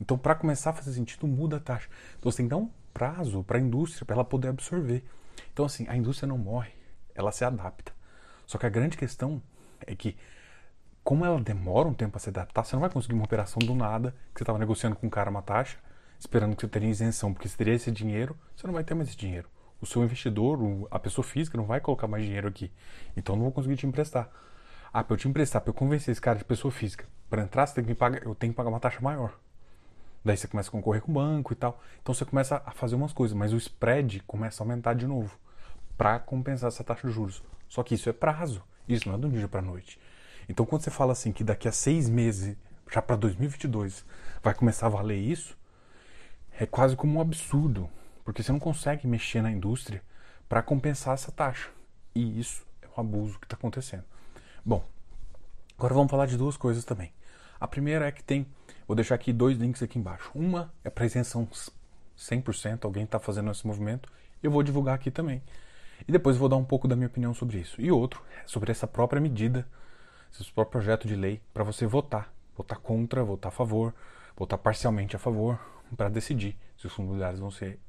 Então, 0.00 0.18
para 0.18 0.34
começar 0.34 0.70
a 0.70 0.72
fazer 0.72 0.92
sentido, 0.92 1.26
muda 1.26 1.56
a 1.56 1.60
taxa. 1.60 1.88
Então, 2.18 2.30
você 2.30 2.38
tem 2.38 2.46
que 2.46 2.50
dar 2.50 2.56
um 2.56 2.70
prazo 2.92 3.42
para 3.44 3.58
a 3.58 3.60
indústria 3.60 4.04
para 4.04 4.14
ela 4.14 4.24
poder 4.24 4.48
absorver. 4.48 5.04
Então, 5.52 5.64
assim, 5.64 5.86
a 5.88 5.96
indústria 5.96 6.26
não 6.26 6.38
morre, 6.38 6.72
ela 7.14 7.32
se 7.32 7.44
adapta. 7.44 7.92
Só 8.46 8.58
que 8.58 8.66
a 8.66 8.68
grande 8.68 8.96
questão 8.96 9.40
é 9.86 9.94
que, 9.94 10.16
como 11.02 11.24
ela 11.24 11.40
demora 11.40 11.88
um 11.88 11.94
tempo 11.94 12.12
para 12.12 12.20
se 12.20 12.28
adaptar, 12.28 12.64
você 12.64 12.74
não 12.74 12.80
vai 12.80 12.90
conseguir 12.90 13.14
uma 13.14 13.24
operação 13.24 13.58
do 13.60 13.74
nada, 13.74 14.10
que 14.32 14.38
você 14.38 14.42
estava 14.42 14.58
negociando 14.58 14.96
com 14.96 15.06
um 15.06 15.10
cara 15.10 15.30
uma 15.30 15.42
taxa, 15.42 15.78
esperando 16.18 16.54
que 16.54 16.62
você 16.62 16.68
teria 16.68 16.88
isenção, 16.88 17.32
porque 17.32 17.48
se 17.48 17.56
teria 17.56 17.74
esse 17.74 17.90
dinheiro, 17.90 18.36
você 18.56 18.66
não 18.66 18.74
vai 18.74 18.84
ter 18.84 18.94
mais 18.94 19.08
esse 19.08 19.16
dinheiro. 19.16 19.48
O 19.80 19.86
seu 19.86 20.02
investidor, 20.04 20.58
a 20.90 20.98
pessoa 20.98 21.24
física, 21.24 21.56
não 21.56 21.64
vai 21.64 21.80
colocar 21.80 22.06
mais 22.06 22.24
dinheiro 22.24 22.46
aqui. 22.46 22.70
Então, 23.16 23.34
não 23.34 23.42
vou 23.42 23.52
conseguir 23.52 23.76
te 23.76 23.86
emprestar. 23.86 24.30
Ah, 24.92 25.02
para 25.02 25.14
eu 25.14 25.18
te 25.18 25.26
emprestar, 25.26 25.62
para 25.62 25.70
eu 25.70 25.74
convencer 25.74 26.12
esse 26.12 26.20
cara 26.20 26.38
de 26.38 26.44
pessoa 26.44 26.70
física, 26.70 27.06
para 27.30 27.42
entrar, 27.42 27.66
você 27.66 27.76
tem 27.76 27.84
que 27.84 27.94
pagar, 27.94 28.22
eu 28.24 28.34
tenho 28.34 28.52
que 28.52 28.56
pagar 28.56 28.68
uma 28.68 28.78
taxa 28.78 29.00
maior. 29.00 29.38
Daí 30.24 30.36
você 30.36 30.46
começa 30.46 30.68
a 30.68 30.72
concorrer 30.72 31.00
com 31.00 31.10
o 31.10 31.14
banco 31.14 31.52
e 31.52 31.56
tal. 31.56 31.80
Então 32.02 32.14
você 32.14 32.24
começa 32.24 32.62
a 32.64 32.70
fazer 32.72 32.94
umas 32.94 33.12
coisas, 33.12 33.36
mas 33.36 33.52
o 33.52 33.56
spread 33.56 34.22
começa 34.26 34.62
a 34.62 34.64
aumentar 34.64 34.94
de 34.94 35.06
novo 35.06 35.36
para 35.96 36.18
compensar 36.18 36.68
essa 36.68 36.84
taxa 36.84 37.08
de 37.08 37.12
juros. 37.14 37.42
Só 37.68 37.82
que 37.82 37.94
isso 37.94 38.08
é 38.08 38.12
prazo, 38.12 38.62
isso 38.86 39.08
não 39.08 39.16
é 39.16 39.18
do 39.18 39.30
dia 39.30 39.48
para 39.48 39.62
noite. 39.62 39.98
Então 40.48 40.66
quando 40.66 40.82
você 40.82 40.90
fala 40.90 41.12
assim 41.12 41.32
que 41.32 41.42
daqui 41.42 41.66
a 41.66 41.72
seis 41.72 42.08
meses, 42.08 42.56
já 42.90 43.00
para 43.00 43.16
2022, 43.16 44.04
vai 44.42 44.54
começar 44.54 44.86
a 44.86 44.90
valer 44.90 45.18
isso, 45.18 45.56
é 46.60 46.66
quase 46.66 46.94
como 46.96 47.18
um 47.18 47.20
absurdo, 47.20 47.88
porque 48.24 48.42
você 48.42 48.52
não 48.52 48.60
consegue 48.60 49.06
mexer 49.06 49.40
na 49.40 49.50
indústria 49.50 50.02
para 50.48 50.62
compensar 50.62 51.14
essa 51.14 51.32
taxa. 51.32 51.70
E 52.14 52.38
isso 52.38 52.64
é 52.82 52.86
um 52.96 53.00
abuso 53.00 53.38
que 53.38 53.46
está 53.46 53.56
acontecendo. 53.56 54.04
Bom, 54.64 54.84
agora 55.76 55.92
vamos 55.92 56.08
falar 56.08 56.26
de 56.26 56.36
duas 56.36 56.56
coisas 56.56 56.84
também. 56.84 57.12
A 57.58 57.66
primeira 57.66 58.06
é 58.06 58.12
que 58.12 58.22
tem, 58.22 58.46
vou 58.86 58.94
deixar 58.94 59.16
aqui 59.16 59.32
dois 59.32 59.58
links 59.58 59.82
aqui 59.82 59.98
embaixo. 59.98 60.30
Uma 60.32 60.72
é 60.84 60.90
para 60.90 61.04
isenção 61.04 61.48
100%, 62.16 62.84
alguém 62.84 63.02
está 63.02 63.18
fazendo 63.18 63.50
esse 63.50 63.66
movimento, 63.66 64.08
eu 64.40 64.52
vou 64.52 64.62
divulgar 64.62 64.94
aqui 64.94 65.10
também. 65.10 65.42
E 66.06 66.12
depois 66.12 66.36
vou 66.36 66.48
dar 66.48 66.54
um 66.56 66.64
pouco 66.64 66.86
da 66.86 66.94
minha 66.94 67.08
opinião 67.08 67.34
sobre 67.34 67.58
isso. 67.58 67.80
E 67.80 67.90
outro 67.90 68.22
é 68.40 68.46
sobre 68.46 68.70
essa 68.70 68.86
própria 68.86 69.20
medida, 69.20 69.66
esse 70.32 70.52
próprio 70.52 70.80
projeto 70.80 71.08
de 71.08 71.16
lei 71.16 71.40
para 71.52 71.64
você 71.64 71.84
votar, 71.84 72.32
votar 72.56 72.78
contra, 72.78 73.24
votar 73.24 73.50
a 73.50 73.52
favor, 73.52 73.92
votar 74.36 74.60
parcialmente 74.60 75.16
a 75.16 75.18
favor, 75.18 75.58
para 75.96 76.08
decidir 76.08 76.56
se 76.76 76.86
os 76.86 76.92
fundos 76.92 77.18
vão 77.40 77.50
ser 77.50 77.80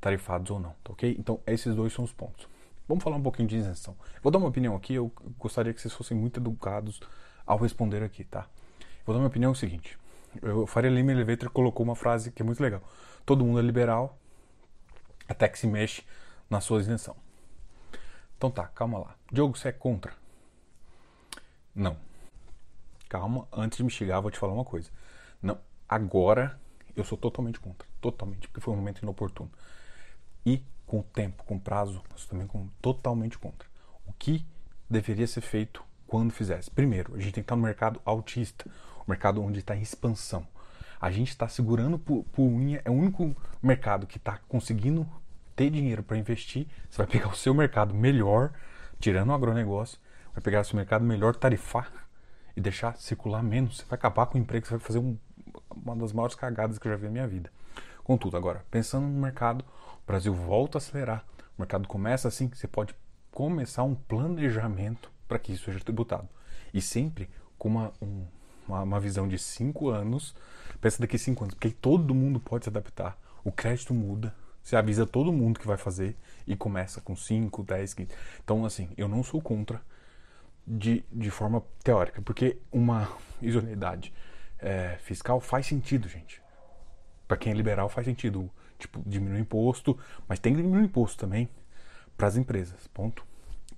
tarifados 0.00 0.50
ou 0.50 0.58
não, 0.58 0.74
tá 0.82 0.92
ok? 0.92 1.14
Então 1.18 1.38
esses 1.46 1.74
dois 1.74 1.92
são 1.92 2.02
os 2.02 2.12
pontos. 2.14 2.48
Vamos 2.88 3.04
falar 3.04 3.16
um 3.16 3.22
pouquinho 3.22 3.46
de 3.46 3.56
isenção. 3.58 3.94
Vou 4.22 4.32
dar 4.32 4.38
uma 4.38 4.48
opinião 4.48 4.74
aqui, 4.74 4.94
eu 4.94 5.12
gostaria 5.38 5.74
que 5.74 5.80
vocês 5.80 5.92
fossem 5.92 6.16
muito 6.16 6.40
educados 6.40 7.00
ao 7.46 7.58
responder 7.58 8.02
aqui, 8.02 8.24
tá? 8.24 8.48
Vou 9.04 9.14
dar 9.14 9.20
uma 9.20 9.28
opinião 9.28 9.50
é 9.50 9.52
o 9.52 9.54
seguinte. 9.54 9.98
O 10.42 10.66
Faria 10.66 10.90
Lima 10.90 11.12
Elevator 11.12 11.50
colocou 11.50 11.84
uma 11.84 11.94
frase 11.94 12.32
que 12.32 12.40
é 12.40 12.44
muito 12.44 12.62
legal. 12.62 12.82
Todo 13.26 13.44
mundo 13.44 13.58
é 13.58 13.62
liberal 13.62 14.18
até 15.28 15.48
que 15.48 15.58
se 15.58 15.66
mexe 15.66 16.02
na 16.48 16.60
sua 16.60 16.80
isenção. 16.80 17.14
Então 18.36 18.50
tá, 18.50 18.66
calma 18.68 18.98
lá. 18.98 19.16
Diogo, 19.30 19.56
você 19.56 19.68
é 19.68 19.72
contra? 19.72 20.12
Não. 21.74 21.96
Calma, 23.08 23.46
antes 23.52 23.78
de 23.78 23.84
me 23.84 23.90
chegar, 23.90 24.20
vou 24.20 24.30
te 24.30 24.38
falar 24.38 24.52
uma 24.54 24.64
coisa. 24.64 24.90
Não, 25.42 25.58
agora 25.88 26.58
eu 26.96 27.04
sou 27.04 27.18
totalmente 27.18 27.60
contra. 27.60 27.86
Totalmente, 28.00 28.48
porque 28.48 28.60
foi 28.60 28.72
um 28.72 28.76
momento 28.76 29.02
inoportuno. 29.02 29.50
E 30.46 30.62
com 30.88 31.00
o 31.00 31.02
tempo, 31.02 31.44
com 31.44 31.56
o 31.56 31.60
prazo, 31.60 32.02
sou 32.16 32.30
também 32.30 32.46
com, 32.46 32.66
totalmente 32.80 33.38
contra. 33.38 33.68
O 34.06 34.12
que 34.12 34.44
deveria 34.88 35.26
ser 35.26 35.42
feito 35.42 35.84
quando 36.06 36.32
fizesse? 36.32 36.70
Primeiro, 36.70 37.14
a 37.14 37.18
gente 37.18 37.34
tem 37.34 37.42
que 37.42 37.46
estar 37.46 37.56
no 37.56 37.62
mercado 37.62 38.00
autista, 38.04 38.64
o 39.06 39.08
mercado 39.08 39.42
onde 39.42 39.60
está 39.60 39.76
em 39.76 39.82
expansão. 39.82 40.48
A 40.98 41.10
gente 41.10 41.28
está 41.28 41.46
segurando 41.46 41.98
por, 41.98 42.24
unha, 42.38 42.80
é 42.84 42.90
o 42.90 42.94
único 42.94 43.36
mercado 43.62 44.06
que 44.06 44.16
está 44.16 44.40
conseguindo 44.48 45.06
ter 45.54 45.70
dinheiro 45.70 46.02
para 46.02 46.16
investir. 46.16 46.66
Você 46.88 46.96
vai 46.96 47.06
pegar 47.06 47.28
o 47.28 47.36
seu 47.36 47.52
mercado 47.52 47.94
melhor, 47.94 48.50
tirando 48.98 49.28
o 49.28 49.34
agronegócio, 49.34 49.98
vai 50.32 50.42
pegar 50.42 50.62
o 50.62 50.64
seu 50.64 50.74
mercado 50.74 51.04
melhor, 51.04 51.36
tarifar 51.36 51.92
e 52.56 52.60
deixar 52.62 52.96
circular 52.96 53.42
menos. 53.42 53.76
Você 53.76 53.84
vai 53.84 53.98
acabar 53.98 54.26
com 54.26 54.38
o 54.38 54.40
emprego, 54.40 54.66
você 54.66 54.72
vai 54.72 54.80
fazer 54.80 54.98
um, 54.98 55.18
uma 55.70 55.94
das 55.94 56.14
maiores 56.14 56.34
cagadas 56.34 56.78
que 56.78 56.88
eu 56.88 56.92
já 56.92 56.96
vi 56.96 57.04
na 57.04 57.10
minha 57.10 57.28
vida. 57.28 57.52
Contudo, 58.02 58.38
agora, 58.38 58.64
pensando 58.70 59.06
no 59.06 59.20
mercado, 59.20 59.62
Brasil 60.08 60.32
volta 60.32 60.78
a 60.78 60.80
acelerar, 60.80 61.24
o 61.56 61.60
mercado 61.60 61.86
começa 61.86 62.28
assim, 62.28 62.48
você 62.48 62.66
pode 62.66 62.94
começar 63.30 63.82
um 63.82 63.94
planejamento 63.94 65.12
para 65.28 65.38
que 65.38 65.52
isso 65.52 65.66
seja 65.66 65.80
tributado. 65.80 66.26
E 66.72 66.80
sempre 66.80 67.28
com 67.58 67.68
uma, 67.68 67.92
um, 68.00 68.24
uma, 68.66 68.82
uma, 68.82 69.00
visão 69.00 69.28
de 69.28 69.38
cinco 69.38 69.90
anos, 69.90 70.34
pensa 70.80 70.98
daqui 70.98 71.18
cinco 71.18 71.44
anos, 71.44 71.54
porque 71.54 71.70
todo 71.70 72.14
mundo 72.14 72.40
pode 72.40 72.64
se 72.64 72.70
adaptar, 72.70 73.18
o 73.44 73.52
crédito 73.52 73.92
muda, 73.92 74.34
você 74.62 74.76
avisa 74.76 75.06
todo 75.06 75.30
mundo 75.30 75.60
que 75.60 75.66
vai 75.66 75.76
fazer 75.76 76.16
e 76.46 76.56
começa 76.56 77.00
com 77.00 77.14
5, 77.14 77.62
10, 77.62 77.94
15. 77.94 78.10
Então, 78.42 78.64
assim, 78.64 78.90
eu 78.96 79.08
não 79.08 79.22
sou 79.22 79.40
contra 79.40 79.80
de, 80.66 81.04
de 81.10 81.30
forma 81.30 81.62
teórica, 81.82 82.20
porque 82.20 82.58
uma 82.70 83.08
isoneidade 83.40 84.12
é, 84.58 84.96
fiscal 85.00 85.40
faz 85.40 85.66
sentido, 85.66 86.08
gente. 86.08 86.42
Para 87.26 87.36
quem 87.36 87.52
é 87.52 87.56
liberal 87.56 87.88
faz 87.88 88.06
sentido, 88.06 88.50
tipo, 88.78 89.02
diminuir 89.04 89.38
o 89.38 89.40
imposto, 89.40 89.98
mas 90.28 90.38
tem 90.38 90.54
que 90.54 90.62
diminuir 90.62 90.82
o 90.82 90.84
imposto 90.84 91.18
também 91.18 91.48
para 92.16 92.26
as 92.26 92.36
empresas, 92.36 92.86
ponto. 92.88 93.24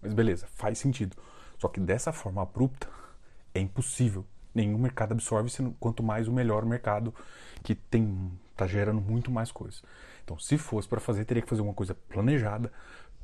Mas 0.02 0.12
beleza, 0.12 0.47
faz 0.54 0.78
sentido. 0.78 1.16
Só 1.59 1.69
que 1.69 1.80
dessa 1.80 2.12
forma 2.12 2.42
abrupta 2.42 2.88
é 3.54 3.61
impossível. 3.61 4.25
Nenhum 4.54 4.78
mercado 4.78 5.12
absorve, 5.12 5.50
quanto 5.78 6.02
mais 6.02 6.26
o 6.26 6.33
melhor 6.33 6.64
mercado 6.64 7.14
que 7.62 7.75
tem 7.75 8.30
tá 8.57 8.66
gerando 8.66 9.00
muito 9.00 9.30
mais 9.30 9.50
coisas. 9.50 9.83
Então, 10.23 10.38
se 10.38 10.59
fosse 10.59 10.87
para 10.87 11.00
fazer, 11.00 11.25
teria 11.25 11.42
que 11.42 11.49
fazer 11.49 11.62
uma 11.62 11.73
coisa 11.73 11.95
planejada, 12.09 12.71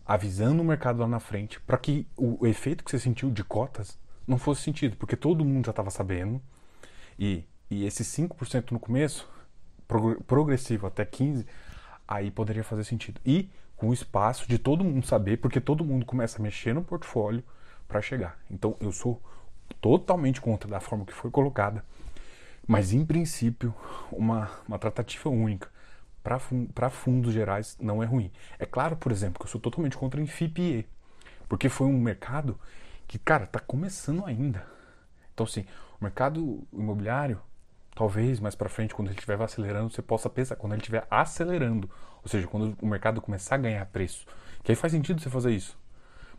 avisando 0.04 0.62
o 0.62 0.64
mercado 0.64 1.00
lá 1.00 1.08
na 1.08 1.20
frente, 1.20 1.60
para 1.60 1.76
que 1.76 2.06
o, 2.16 2.46
efeito 2.46 2.82
que 2.82 2.90
você 2.90 2.98
sentiu 2.98 3.30
de 3.30 3.44
cotas 3.44 3.98
não 4.26 4.38
fosse 4.38 4.62
sentido, 4.62 4.96
porque 4.96 5.16
todo 5.16 5.44
mundo 5.44 5.66
já 5.66 5.70
estava 5.70 5.90
sabendo 5.90 6.40
e, 7.18 7.44
e 7.70 7.84
esses 7.84 8.06
5% 8.08 8.72
no 8.72 8.80
começo 8.80 9.28
progressivo 10.26 10.86
até 10.86 11.04
15, 11.04 11.46
aí 12.06 12.30
poderia 12.30 12.64
fazer 12.64 12.84
sentido. 12.84 13.20
E 13.24 13.48
com 13.76 13.88
o 13.88 13.94
espaço 13.94 14.48
de 14.48 14.58
todo 14.58 14.84
mundo 14.84 15.06
saber, 15.06 15.38
porque 15.38 15.60
todo 15.60 15.84
mundo 15.84 16.06
começa 16.06 16.38
a 16.38 16.42
mexer 16.42 16.74
no 16.74 16.82
portfólio 16.82 17.44
para 17.86 18.00
chegar. 18.00 18.38
Então 18.50 18.76
eu 18.80 18.92
sou 18.92 19.20
totalmente 19.80 20.40
contra 20.40 20.70
da 20.70 20.80
forma 20.80 21.04
que 21.04 21.12
foi 21.12 21.30
colocada, 21.30 21.84
mas 22.66 22.92
em 22.92 23.04
princípio 23.04 23.74
uma, 24.10 24.50
uma 24.66 24.78
tratativa 24.78 25.28
única 25.28 25.68
para 26.74 26.90
fundos 26.90 27.32
gerais 27.32 27.76
não 27.80 28.02
é 28.02 28.06
ruim. 28.06 28.32
É 28.58 28.66
claro, 28.66 28.96
por 28.96 29.12
exemplo, 29.12 29.38
que 29.38 29.46
eu 29.46 29.50
sou 29.50 29.60
totalmente 29.60 29.96
contra 29.96 30.20
em 30.20 30.26
FIPE, 30.26 30.84
porque 31.48 31.68
foi 31.68 31.86
um 31.86 32.00
mercado 32.00 32.58
que, 33.06 33.16
cara, 33.16 33.44
está 33.44 33.60
começando 33.60 34.24
ainda. 34.26 34.66
Então, 35.32 35.46
assim, 35.46 35.64
o 36.00 36.04
mercado 36.04 36.66
imobiliário 36.72 37.40
talvez 37.96 38.38
mais 38.38 38.54
para 38.54 38.68
frente, 38.68 38.94
quando 38.94 39.08
ele 39.08 39.14
estiver 39.14 39.40
acelerando, 39.40 39.90
você 39.90 40.02
possa 40.02 40.28
pensar, 40.28 40.54
quando 40.54 40.74
ele 40.74 40.82
estiver 40.82 41.06
acelerando, 41.10 41.90
ou 42.22 42.28
seja, 42.28 42.46
quando 42.46 42.76
o 42.80 42.86
mercado 42.86 43.22
começar 43.22 43.54
a 43.54 43.58
ganhar 43.58 43.86
preço, 43.86 44.26
que 44.62 44.70
aí 44.70 44.76
faz 44.76 44.92
sentido 44.92 45.18
você 45.18 45.30
fazer 45.30 45.50
isso. 45.50 45.78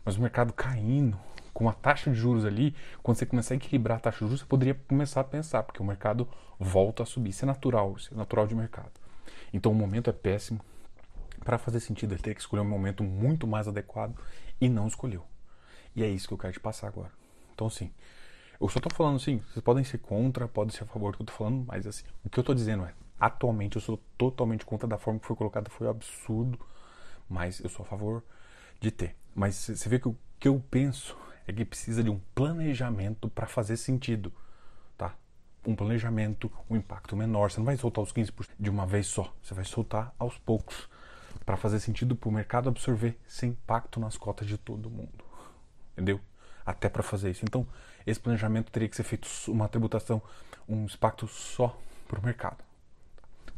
Mas 0.04 0.16
o 0.16 0.22
mercado 0.22 0.52
caindo, 0.52 1.18
com 1.52 1.68
a 1.68 1.72
taxa 1.72 2.12
de 2.12 2.16
juros 2.16 2.44
ali, 2.44 2.76
quando 3.02 3.18
você 3.18 3.26
começar 3.26 3.54
a 3.54 3.56
equilibrar 3.56 3.98
a 3.98 4.00
taxa 4.00 4.18
de 4.18 4.26
juros, 4.26 4.40
você 4.40 4.46
poderia 4.46 4.74
começar 4.86 5.20
a 5.20 5.24
pensar, 5.24 5.64
porque 5.64 5.82
o 5.82 5.84
mercado 5.84 6.28
volta 6.60 7.02
a 7.02 7.06
subir. 7.06 7.30
Isso 7.30 7.44
é 7.44 7.46
natural, 7.46 7.96
isso 7.96 8.14
é 8.14 8.16
natural 8.16 8.46
de 8.46 8.54
mercado. 8.54 8.92
Então 9.52 9.72
o 9.72 9.74
momento 9.74 10.08
é 10.08 10.12
péssimo. 10.12 10.60
Para 11.44 11.58
fazer 11.58 11.80
sentido, 11.80 12.12
ele 12.12 12.22
teria 12.22 12.36
que 12.36 12.40
escolher 12.40 12.62
um 12.62 12.68
momento 12.68 13.02
muito 13.02 13.48
mais 13.48 13.66
adequado 13.66 14.14
e 14.60 14.68
não 14.68 14.86
escolheu. 14.86 15.24
E 15.96 16.04
é 16.04 16.08
isso 16.08 16.28
que 16.28 16.34
eu 16.34 16.38
quero 16.38 16.52
te 16.52 16.60
passar 16.60 16.86
agora. 16.86 17.10
Então, 17.52 17.68
sim, 17.68 17.90
eu 18.60 18.68
só 18.68 18.80
tô 18.80 18.90
falando 18.90 19.16
assim, 19.16 19.38
vocês 19.52 19.62
podem 19.62 19.84
ser 19.84 19.98
contra, 19.98 20.48
podem 20.48 20.74
ser 20.74 20.84
a 20.84 20.86
favor 20.86 21.12
do 21.12 21.18
que 21.18 21.22
eu 21.22 21.26
tô 21.26 21.32
falando, 21.32 21.64
mas 21.66 21.86
assim, 21.86 22.04
o 22.24 22.30
que 22.30 22.38
eu 22.38 22.44
tô 22.44 22.52
dizendo 22.54 22.84
é, 22.84 22.92
atualmente 23.18 23.76
eu 23.76 23.82
sou 23.82 24.00
totalmente 24.16 24.64
contra 24.64 24.88
da 24.88 24.98
forma 24.98 25.20
que 25.20 25.26
foi 25.26 25.36
colocada, 25.36 25.70
foi 25.70 25.86
um 25.86 25.90
absurdo, 25.90 26.58
mas 27.28 27.60
eu 27.60 27.68
sou 27.68 27.84
a 27.84 27.86
favor 27.86 28.22
de 28.80 28.90
ter. 28.90 29.14
Mas 29.34 29.54
você 29.54 29.88
vê 29.88 29.98
que 29.98 30.08
o 30.08 30.16
que 30.40 30.48
eu 30.48 30.62
penso 30.70 31.16
é 31.46 31.52
que 31.52 31.64
precisa 31.64 32.02
de 32.02 32.10
um 32.10 32.20
planejamento 32.34 33.28
para 33.28 33.46
fazer 33.46 33.76
sentido, 33.76 34.32
tá? 34.96 35.14
Um 35.66 35.74
planejamento, 35.74 36.50
um 36.68 36.76
impacto 36.76 37.16
menor. 37.16 37.50
Você 37.50 37.58
não 37.58 37.64
vai 37.64 37.76
soltar 37.76 38.02
os 38.02 38.12
15% 38.12 38.48
de 38.58 38.70
uma 38.70 38.86
vez 38.86 39.06
só, 39.06 39.32
você 39.42 39.54
vai 39.54 39.64
soltar 39.64 40.14
aos 40.18 40.36
poucos 40.38 40.88
para 41.44 41.56
fazer 41.56 41.80
sentido 41.80 42.16
para 42.16 42.28
o 42.28 42.32
mercado 42.32 42.68
absorver 42.68 43.18
sem 43.26 43.50
impacto 43.50 43.98
nas 44.00 44.16
cotas 44.16 44.46
de 44.46 44.58
todo 44.58 44.90
mundo. 44.90 45.24
Entendeu? 45.92 46.20
Até 46.68 46.86
para 46.90 47.02
fazer 47.02 47.30
isso. 47.30 47.46
Então, 47.46 47.66
esse 48.06 48.20
planejamento 48.20 48.70
teria 48.70 48.86
que 48.86 48.94
ser 48.94 49.02
feito 49.02 49.26
uma 49.48 49.66
tributação, 49.70 50.20
um 50.68 50.84
impacto 50.84 51.26
só 51.26 51.74
para 52.06 52.20
o 52.20 52.22
mercado. 52.22 52.58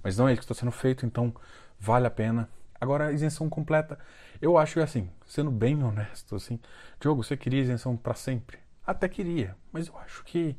Mas 0.01 0.17
não 0.17 0.29
é 0.29 0.33
isso 0.33 0.43
que 0.43 0.45
está 0.45 0.55
sendo 0.55 0.71
feito, 0.71 1.05
então 1.05 1.35
vale 1.77 2.07
a 2.07 2.11
pena. 2.11 2.49
Agora, 2.81 3.09
a 3.09 3.13
isenção 3.13 3.51
completa, 3.51 3.99
eu 4.41 4.57
acho 4.57 4.75
que 4.75 4.81
assim, 4.81 5.11
sendo 5.27 5.51
bem 5.51 5.83
honesto, 5.83 6.37
assim, 6.37 6.61
Diogo, 7.01 7.25
você 7.25 7.37
queria 7.37 7.61
isenção 7.61 7.97
para 7.97 8.15
sempre? 8.15 8.59
Até 8.87 9.09
queria, 9.09 9.57
mas 9.73 9.89
eu 9.89 9.99
acho 9.99 10.23
que 10.23 10.57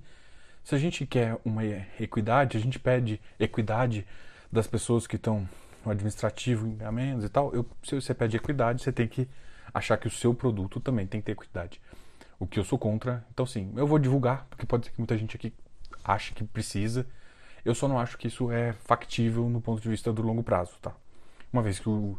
se 0.62 0.75
a 0.75 0.77
gente 0.77 1.05
quer 1.05 1.38
uma 1.46 1.63
equidade, 2.01 2.58
a 2.58 2.60
gente 2.60 2.77
pede 2.77 3.22
equidade 3.39 4.05
das 4.51 4.67
pessoas 4.67 5.08
que 5.08 5.15
estão 5.15 5.48
no 5.86 5.91
administrativo, 5.91 6.67
em 6.67 6.91
menos 6.91 7.24
e 7.24 7.29
tal. 7.29 7.53
Eu, 7.55 7.65
se 7.81 7.96
você 7.96 8.13
pede 8.13 8.36
equidade, 8.36 8.84
você 8.84 8.91
tem 8.91 9.08
que 9.08 9.25
achar 9.74 9.96
que 9.96 10.08
o 10.08 10.12
seu 10.12 10.34
produto 10.34 10.81
também 10.81 11.08
tem 11.08 11.22
que 11.22 11.27
ter 11.27 11.31
equidade 11.31 11.79
o 12.41 12.48
que 12.48 12.60
eu 12.60 12.63
sou 12.63 12.79
contra. 12.79 13.24
Então, 13.31 13.45
sim, 13.45 13.71
eu 13.75 13.86
vou 13.86 14.00
divulgar, 14.00 14.48
porque 14.50 14.65
pode 14.65 14.86
ser 14.86 14.91
que 14.91 14.98
muita 14.98 15.15
gente 15.15 15.36
aqui 15.36 15.53
ache 16.03 16.33
que 16.33 16.43
precisa. 16.43 17.05
Eu 17.63 17.75
só 17.75 17.88
não 17.88 18.00
acho 18.00 18.17
que 18.17 18.27
isso 18.27 18.51
é 18.51 18.74
factível 18.74 19.48
no 19.48 19.62
ponto 19.62 19.79
de 19.79 19.88
vista 19.88 20.12
do 20.12 20.24
longo 20.24 20.41
prazo, 20.41 20.71
tá? 20.81 20.91
Uma 21.53 21.62
vez 21.62 21.77
que 21.77 21.88
o, 21.88 22.17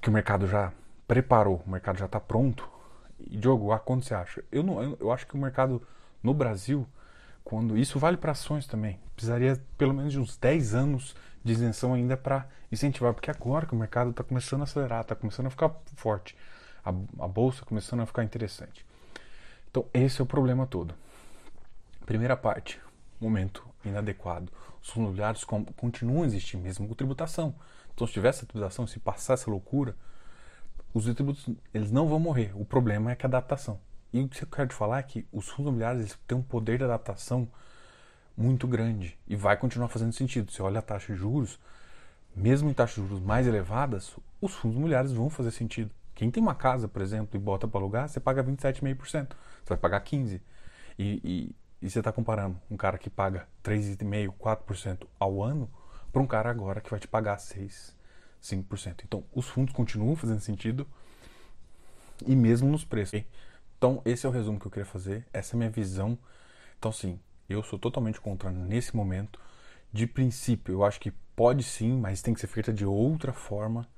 que 0.00 0.08
o 0.08 0.12
mercado 0.12 0.46
já 0.46 0.72
preparou, 1.08 1.64
o 1.66 1.70
mercado 1.70 1.98
já 1.98 2.06
está 2.06 2.20
pronto. 2.20 2.70
E, 3.18 3.36
Diogo, 3.36 3.72
ah, 3.72 3.80
quando 3.80 4.04
você 4.04 4.14
acha? 4.14 4.44
Eu, 4.52 4.62
não, 4.62 4.80
eu, 4.80 4.96
eu 5.00 5.12
acho 5.12 5.26
que 5.26 5.34
o 5.34 5.38
mercado 5.38 5.82
no 6.22 6.32
Brasil, 6.32 6.86
quando 7.42 7.76
isso 7.76 7.98
vale 7.98 8.16
para 8.16 8.30
ações 8.30 8.68
também, 8.68 9.00
precisaria 9.16 9.60
pelo 9.76 9.92
menos 9.92 10.12
de 10.12 10.20
uns 10.20 10.36
10 10.36 10.74
anos 10.76 11.16
de 11.42 11.52
isenção 11.52 11.92
ainda 11.92 12.16
para 12.16 12.46
incentivar, 12.70 13.12
porque 13.12 13.32
agora 13.32 13.66
que 13.66 13.74
o 13.74 13.76
mercado 13.76 14.10
está 14.10 14.22
começando 14.22 14.60
a 14.60 14.64
acelerar, 14.64 15.00
está 15.00 15.16
começando 15.16 15.46
a 15.46 15.50
ficar 15.50 15.74
forte, 15.96 16.36
a, 16.84 16.90
a 16.90 17.26
bolsa 17.26 17.64
começando 17.64 18.00
a 18.00 18.06
ficar 18.06 18.22
interessante. 18.22 18.86
Então, 19.70 19.86
esse 19.94 20.20
é 20.20 20.24
o 20.24 20.26
problema 20.26 20.66
todo. 20.66 20.94
Primeira 22.04 22.36
parte, 22.36 22.80
momento 23.20 23.64
inadequado. 23.84 24.50
Os 24.82 24.90
fundos 24.90 25.44
continuam 25.76 26.22
a 26.22 26.26
existir, 26.26 26.56
mesmo 26.56 26.88
com 26.88 26.94
tributação. 26.94 27.54
Então, 27.94 28.06
se 28.06 28.12
tiver 28.12 28.30
essa 28.30 28.46
tributação, 28.46 28.86
se 28.86 28.98
passar 28.98 29.34
essa 29.34 29.50
loucura, 29.50 29.94
os 30.92 31.04
tributos 31.04 31.48
eles 31.72 31.90
não 31.92 32.08
vão 32.08 32.18
morrer. 32.18 32.50
O 32.54 32.64
problema 32.64 33.12
é 33.12 33.14
que 33.14 33.24
a 33.24 33.28
adaptação. 33.28 33.78
E 34.12 34.20
o 34.20 34.28
que 34.28 34.42
eu 34.42 34.48
quero 34.48 34.68
te 34.68 34.74
falar 34.74 34.98
é 34.98 35.02
que 35.04 35.24
os 35.30 35.46
fundos 35.46 35.68
imobiliários 35.68 36.02
eles 36.02 36.18
têm 36.26 36.36
um 36.36 36.42
poder 36.42 36.78
de 36.78 36.84
adaptação 36.84 37.48
muito 38.36 38.66
grande 38.66 39.16
e 39.28 39.36
vai 39.36 39.56
continuar 39.56 39.88
fazendo 39.88 40.12
sentido. 40.12 40.50
Você 40.50 40.62
olha 40.62 40.80
a 40.80 40.82
taxa 40.82 41.12
de 41.12 41.18
juros, 41.18 41.60
mesmo 42.34 42.68
em 42.68 42.74
taxas 42.74 42.96
de 42.96 43.08
juros 43.08 43.22
mais 43.22 43.46
elevadas, 43.46 44.16
os 44.40 44.52
fundos 44.54 44.76
imobiliários 44.76 45.12
vão 45.12 45.30
fazer 45.30 45.52
sentido. 45.52 45.92
Quem 46.20 46.30
tem 46.30 46.42
uma 46.42 46.54
casa, 46.54 46.86
por 46.86 47.00
exemplo, 47.00 47.34
e 47.34 47.38
bota 47.38 47.66
para 47.66 47.80
alugar, 47.80 48.06
você 48.06 48.20
paga 48.20 48.44
27,5%. 48.44 49.28
Você 49.64 49.68
vai 49.70 49.78
pagar 49.78 50.02
15%. 50.02 50.38
E, 50.98 51.18
e, 51.24 51.56
e 51.80 51.88
você 51.88 52.00
está 52.00 52.12
comparando 52.12 52.60
um 52.70 52.76
cara 52.76 52.98
que 52.98 53.08
paga 53.08 53.48
3,5%, 53.64 54.30
4% 54.38 55.06
ao 55.18 55.42
ano 55.42 55.70
para 56.12 56.20
um 56.20 56.26
cara 56.26 56.50
agora 56.50 56.82
que 56.82 56.90
vai 56.90 57.00
te 57.00 57.08
pagar 57.08 57.38
6%, 57.38 57.94
5%. 58.42 59.02
Então, 59.02 59.24
os 59.32 59.48
fundos 59.48 59.72
continuam 59.72 60.14
fazendo 60.14 60.40
sentido. 60.40 60.86
e 62.26 62.36
mesmo 62.36 62.68
nos 62.68 62.84
preços. 62.84 63.24
Então, 63.78 64.02
esse 64.04 64.26
é 64.26 64.28
o 64.28 64.32
resumo 64.32 64.60
que 64.60 64.66
eu 64.66 64.70
queria 64.70 64.84
fazer, 64.84 65.26
essa 65.32 65.54
é 65.54 65.56
a 65.56 65.58
minha 65.58 65.70
visão. 65.70 66.18
Então, 66.78 66.92
sim, 66.92 67.18
eu 67.48 67.62
sou 67.62 67.78
totalmente 67.78 68.20
contra 68.20 68.50
nesse 68.50 68.94
momento. 68.94 69.40
De 69.90 70.06
princípio, 70.06 70.74
eu 70.74 70.84
acho 70.84 71.00
que 71.00 71.12
pode 71.34 71.62
sim, 71.62 71.98
mas 71.98 72.20
tem 72.20 72.34
que 72.34 72.40
ser 72.40 72.46
feita 72.46 72.74
de 72.74 72.84
outra 72.84 73.32
forma. 73.32 73.88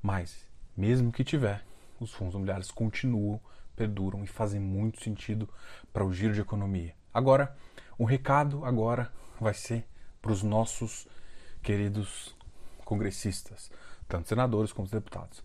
Mas, 0.00 0.45
mesmo 0.76 1.12
que 1.12 1.24
tiver, 1.24 1.64
os 1.98 2.12
fundos 2.12 2.34
imobiliários 2.34 2.70
continuam, 2.70 3.40
perduram 3.74 4.22
e 4.22 4.26
fazem 4.26 4.60
muito 4.60 5.02
sentido 5.02 5.48
para 5.92 6.04
o 6.04 6.12
giro 6.12 6.34
de 6.34 6.40
economia. 6.40 6.94
Agora, 7.12 7.56
um 7.98 8.04
recado 8.04 8.64
agora 8.64 9.10
vai 9.40 9.54
ser 9.54 9.86
para 10.20 10.32
os 10.32 10.42
nossos 10.42 11.06
queridos 11.62 12.36
congressistas, 12.84 13.70
tanto 14.06 14.28
senadores 14.28 14.72
como 14.72 14.88
deputados. 14.88 15.42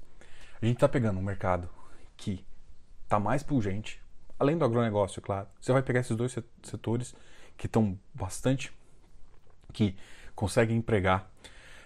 A 0.62 0.66
gente 0.66 0.76
está 0.76 0.88
pegando 0.88 1.20
um 1.20 1.24
mercado 1.24 1.70
que 2.16 2.46
está 3.04 3.20
mais 3.20 3.42
pungente, 3.42 4.02
além 4.38 4.58
do 4.58 4.66
agronegócio, 4.66 5.22
claro. 5.22 5.48
Você 5.60 5.72
vai 5.72 5.82
pegar 5.82 6.02
esses 6.02 6.16
dois 6.16 6.36
setores 6.64 7.16
que 7.58 7.66
estão 7.66 7.98
bastante, 8.14 8.72
que 9.74 9.96
conseguem 10.36 10.78
empregar. 10.78 11.30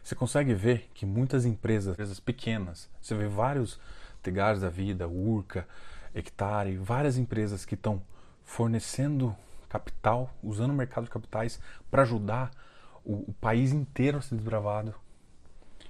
Você 0.05 0.13
consegue 0.13 0.53
ver 0.53 0.87
que 0.93 1.03
muitas 1.03 1.45
empresas, 1.45 1.93
empresas 1.93 2.19
pequenas, 2.19 2.87
você 3.01 3.15
vê 3.15 3.27
vários 3.27 3.79
Tegares 4.21 4.61
da 4.61 4.69
vida, 4.69 5.07
Urca, 5.07 5.67
Hectare, 6.13 6.77
várias 6.77 7.17
empresas 7.17 7.65
que 7.65 7.73
estão 7.73 7.99
fornecendo 8.43 9.35
capital, 9.67 10.31
usando 10.43 10.69
o 10.69 10.75
mercado 10.75 11.05
de 11.05 11.09
capitais 11.09 11.59
para 11.89 12.03
ajudar 12.03 12.51
o, 13.03 13.31
o, 13.31 13.33
país 13.41 13.71
inteiro 13.71 14.19
a 14.19 14.21
ser 14.21 14.35
desbravado 14.35 14.93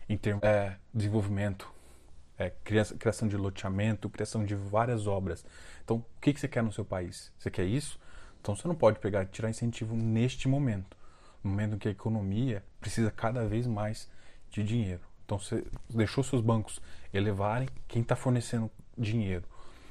em 0.08 0.18
termos 0.18 0.42
de 0.44 0.48
é, 0.48 0.78
desenvolvimento 0.94 1.70
é, 2.38 2.54
criação 2.98 3.28
de 3.28 3.36
loteamento, 3.36 4.10
criação 4.10 4.46
de 4.46 4.56
várias 4.56 5.08
obras. 5.08 5.46
Então, 5.84 5.98
o 5.98 6.06
que, 6.22 6.34
que 6.34 6.40
você 6.40 6.48
quer 6.48 6.64
no 6.64 6.72
seu 6.72 6.86
país? 6.86 7.34
Você 7.38 7.52
quer 7.52 7.66
isso? 7.66 8.00
Então, 8.40 8.56
você 8.56 8.66
não 8.66 8.76
pode 8.76 9.00
pegar 9.00 9.24
e 9.24 9.26
tirar 9.26 9.50
incentivo 9.50 9.94
neste 9.94 10.48
momento, 10.48 10.96
no 11.44 11.52
momento 11.52 11.76
em 11.76 11.78
que 11.78 11.90
a 11.90 11.92
economia 11.92 12.64
precisa 12.86 13.10
cada 13.10 13.48
vez 13.48 13.66
mais 13.66 14.08
de 14.52 14.64
dinheiro. 14.64 15.02
Então, 15.26 15.40
você 15.40 15.66
deixou 15.90 16.24
seus 16.24 16.40
bancos 16.40 16.80
elevarem 17.12 17.68
quem 17.88 18.04
está 18.04 18.16
fornecendo 18.16 18.70
dinheiro 18.96 19.44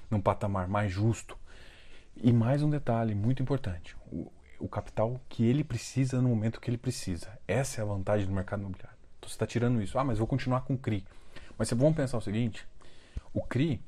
num 0.09 0.21
patamar 0.21 0.69
mais 0.69 0.93
justo. 0.93 1.37
E 2.17 2.33
mais 2.33 2.63
um 2.63 2.71
detalhe 2.71 3.13
muito 3.13 3.43
importante: 3.43 3.97
o, 4.13 4.31
o 4.61 4.69
capital 4.69 5.21
que 5.29 5.45
ele 5.45 5.65
precisa 5.65 6.23
no 6.23 6.29
momento 6.29 6.61
que 6.61 6.71
ele 6.71 6.79
precisa. 6.79 7.37
Essa 7.49 7.81
é 7.81 7.83
a 7.83 7.87
vantagem 7.87 8.29
do 8.29 8.33
mercado 8.33 8.61
imobiliário. 8.61 8.97
Então, 9.19 9.29
você 9.29 9.35
está 9.35 9.47
tirando 9.47 9.83
isso. 9.83 9.99
Ah, 9.99 10.05
mas 10.05 10.19
vou 10.19 10.27
continuar 10.29 10.61
com 10.61 10.75
o 10.75 10.79
CRI. 10.79 11.05
Mas 11.59 11.69
vamos 11.71 11.97
pensar 11.97 12.19
o 12.19 12.23
seguinte: 12.23 12.65
o 13.33 13.43
CRI, 13.43 13.83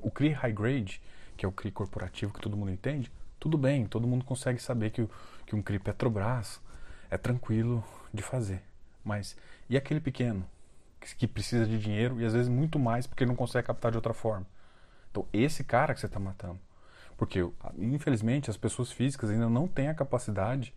o 0.00 0.12
CRI 0.12 0.28
high 0.28 0.52
grade, 0.52 1.02
que 1.36 1.44
é 1.44 1.48
o 1.48 1.52
CRI 1.52 1.72
corporativo 1.72 2.32
que 2.32 2.40
todo 2.40 2.56
mundo 2.56 2.70
entende, 2.70 3.10
tudo 3.40 3.58
bem, 3.58 3.84
todo 3.84 4.06
mundo 4.06 4.24
consegue 4.24 4.62
saber 4.62 4.90
que, 4.90 5.08
que 5.44 5.56
um 5.56 5.62
CRI 5.62 5.80
Petrobras 5.80 6.60
é 7.10 7.16
tranquilo 7.16 7.84
de 8.12 8.22
fazer. 8.22 8.62
Mas 9.04 9.36
e 9.68 9.76
aquele 9.76 10.00
pequeno 10.00 10.44
que, 11.00 11.26
precisa 11.26 11.66
de 11.66 11.78
dinheiro 11.78 12.20
e 12.20 12.24
às 12.24 12.32
vezes 12.32 12.48
muito 12.48 12.78
mais 12.78 13.06
porque 13.06 13.24
não 13.24 13.36
consegue 13.36 13.66
captar 13.66 13.90
de 13.90 13.98
outra 13.98 14.12
forma? 14.12 14.46
Então, 15.10 15.26
esse 15.32 15.64
cara 15.64 15.94
que 15.94 16.00
você 16.00 16.06
está 16.06 16.18
matando. 16.18 16.58
Porque, 17.16 17.40
infelizmente, 17.78 18.50
as 18.50 18.56
pessoas 18.56 18.92
físicas 18.92 19.30
ainda 19.30 19.48
não 19.48 19.66
têm 19.66 19.88
a 19.88 19.94
capacidade 19.94 20.72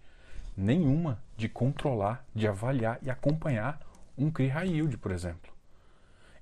nenhuma 0.55 1.21
de 1.37 1.47
controlar, 1.47 2.25
de 2.33 2.47
avaliar 2.47 2.97
e 3.01 3.09
acompanhar 3.09 3.79
um 4.17 4.31
CRI 4.31 4.47
high 4.47 4.67
yield, 4.67 4.97
por 4.97 5.11
exemplo. 5.11 5.51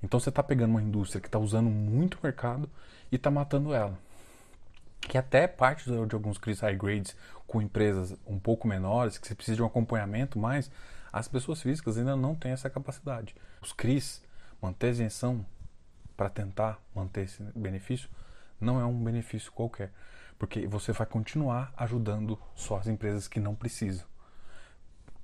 Então 0.01 0.19
você 0.19 0.29
está 0.29 0.41
pegando 0.41 0.71
uma 0.71 0.81
indústria 0.81 1.21
que 1.21 1.27
está 1.27 1.37
usando 1.37 1.69
muito 1.69 2.15
o 2.15 2.19
mercado 2.23 2.69
e 3.11 3.15
está 3.15 3.29
matando 3.29 3.73
ela. 3.73 3.97
Que 5.01 5.17
até 5.17 5.47
parte 5.47 5.89
de, 5.89 6.15
alguns 6.15 6.37
CRIs 6.37 6.59
high 6.61 6.75
grades 6.75 7.15
com 7.49 7.61
empresas 7.61 8.15
um 8.27 8.37
pouco 8.37 8.67
menores, 8.67 9.17
que 9.17 9.27
você 9.27 9.33
precisa 9.33 9.55
de 9.55 9.63
um 9.63 9.65
acompanhamento, 9.65 10.37
mas 10.37 10.71
as 11.11 11.27
pessoas 11.27 11.61
físicas 11.61 11.97
ainda 11.97 12.15
não 12.15 12.35
têm 12.35 12.51
essa 12.51 12.69
capacidade. 12.69 13.35
Os 13.59 13.73
CRIs, 13.73 14.21
manter 14.61 14.87
a 14.87 14.91
isenção 14.91 15.43
para 16.15 16.29
tentar 16.29 16.79
manter 16.93 17.21
esse 17.21 17.41
benefício, 17.55 18.07
não 18.61 18.79
é 18.79 18.85
um 18.85 19.03
benefício 19.03 19.51
qualquer. 19.51 19.91
Porque 20.37 20.67
você 20.67 20.91
vai 20.91 21.07
continuar 21.07 21.73
ajudando 21.75 22.39
só 22.55 22.77
as 22.77 22.87
empresas 22.87 23.27
que 23.27 23.39
não 23.39 23.55
precisam. 23.55 24.05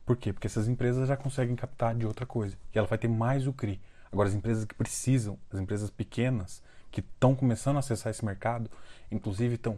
Por 0.04 0.18
quê? 0.18 0.34
Porque 0.34 0.48
essas 0.48 0.68
empresas 0.68 1.08
já 1.08 1.16
conseguem 1.16 1.56
captar 1.56 1.96
de 1.96 2.08
outra 2.08 2.26
coisa. 2.26 2.58
E 2.74 2.78
ela 2.78 2.88
vai 2.88 2.98
ter 2.98 3.08
mais 3.08 3.46
o 3.46 3.54
CRI. 3.54 3.80
Agora, 4.12 4.28
as 4.28 4.36
empresas 4.36 4.66
que 4.66 4.74
precisam, 4.74 5.38
as 5.52 5.60
empresas 5.60 5.92
pequenas, 5.92 6.62
que 6.90 7.02
estão 7.02 7.36
começando 7.36 7.76
a 7.76 7.80
acessar 7.80 8.10
esse 8.10 8.26
mercado, 8.26 8.70
inclusive 9.12 9.56
estão 9.56 9.78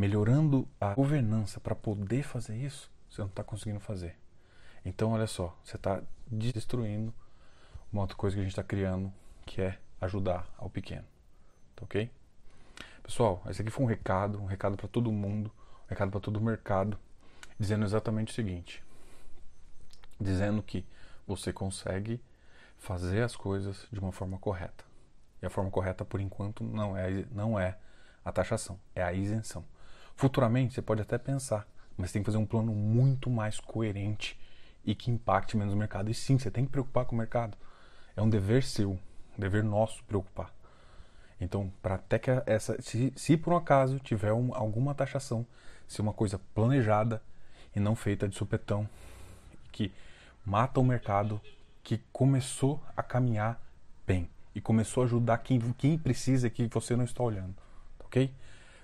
melhorando 0.00 0.66
a 0.80 0.94
governança 0.94 1.60
para 1.60 1.74
poder 1.74 2.22
fazer 2.22 2.56
isso, 2.56 2.90
você 3.10 3.20
não 3.20 3.28
está 3.28 3.44
conseguindo 3.44 3.80
fazer. 3.80 4.16
Então, 4.82 5.12
olha 5.12 5.26
só, 5.26 5.54
você 5.62 5.76
está 5.76 6.02
destruindo 6.26 7.12
uma 7.92 8.00
outra 8.00 8.16
coisa 8.16 8.34
que 8.34 8.40
a 8.40 8.42
gente 8.42 8.52
está 8.52 8.64
criando, 8.64 9.12
que 9.44 9.60
é 9.60 9.78
ajudar 10.00 10.48
ao 10.56 10.70
pequeno. 10.70 11.04
Tá 11.76 11.84
ok? 11.84 12.10
Pessoal, 13.02 13.42
esse 13.50 13.60
aqui 13.60 13.70
foi 13.70 13.84
um 13.84 13.88
recado, 13.88 14.40
um 14.40 14.46
recado 14.46 14.74
para 14.74 14.88
todo 14.88 15.12
mundo, 15.12 15.52
um 15.84 15.90
recado 15.90 16.10
para 16.10 16.20
todo 16.20 16.38
o 16.38 16.42
mercado, 16.42 16.98
dizendo 17.58 17.84
exatamente 17.84 18.32
o 18.32 18.34
seguinte: 18.34 18.82
dizendo 20.18 20.62
que 20.62 20.86
você 21.26 21.52
consegue 21.52 22.22
fazer 22.78 23.20
as 23.20 23.36
coisas 23.36 23.86
de 23.92 24.00
uma 24.00 24.12
forma 24.12 24.38
correta. 24.38 24.82
E 25.42 25.46
a 25.46 25.50
forma 25.50 25.70
correta, 25.70 26.06
por 26.06 26.22
enquanto, 26.22 26.64
não 26.64 26.96
é, 26.96 27.26
não 27.30 27.60
é 27.60 27.76
a 28.24 28.32
taxação, 28.32 28.80
é 28.94 29.02
a 29.02 29.12
isenção. 29.12 29.62
Futuramente, 30.20 30.74
você 30.74 30.82
pode 30.82 31.00
até 31.00 31.16
pensar, 31.16 31.66
mas 31.96 32.12
tem 32.12 32.20
que 32.20 32.26
fazer 32.26 32.36
um 32.36 32.44
plano 32.44 32.74
muito 32.74 33.30
mais 33.30 33.58
coerente 33.58 34.38
e 34.84 34.94
que 34.94 35.10
impacte 35.10 35.56
menos 35.56 35.72
o 35.72 35.76
mercado. 35.78 36.10
E 36.10 36.14
sim, 36.14 36.38
você 36.38 36.50
tem 36.50 36.66
que 36.66 36.70
preocupar 36.70 37.06
com 37.06 37.14
o 37.14 37.18
mercado. 37.18 37.56
É 38.14 38.20
um 38.20 38.28
dever 38.28 38.62
seu, 38.62 38.90
um 38.90 39.40
dever 39.40 39.64
nosso 39.64 40.04
preocupar. 40.04 40.52
Então, 41.40 41.72
para 41.80 41.94
até 41.94 42.18
que 42.18 42.30
essa, 42.44 42.76
se, 42.82 43.14
se 43.16 43.34
por 43.34 43.54
um 43.54 43.56
acaso 43.56 43.98
tiver 43.98 44.30
um, 44.34 44.54
alguma 44.54 44.94
taxação, 44.94 45.46
ser 45.88 46.02
uma 46.02 46.12
coisa 46.12 46.38
planejada 46.54 47.22
e 47.74 47.80
não 47.80 47.96
feita 47.96 48.28
de 48.28 48.36
supetão, 48.36 48.86
que 49.72 49.90
mata 50.44 50.80
o 50.80 50.84
mercado 50.84 51.40
que 51.82 51.96
começou 52.12 52.78
a 52.94 53.02
caminhar 53.02 53.58
bem 54.06 54.28
e 54.54 54.60
começou 54.60 55.02
a 55.02 55.06
ajudar 55.06 55.38
quem, 55.38 55.58
quem 55.78 55.96
precisa 55.96 56.50
que 56.50 56.66
você 56.66 56.94
não 56.94 57.04
está 57.04 57.22
olhando, 57.22 57.54
ok? 58.00 58.30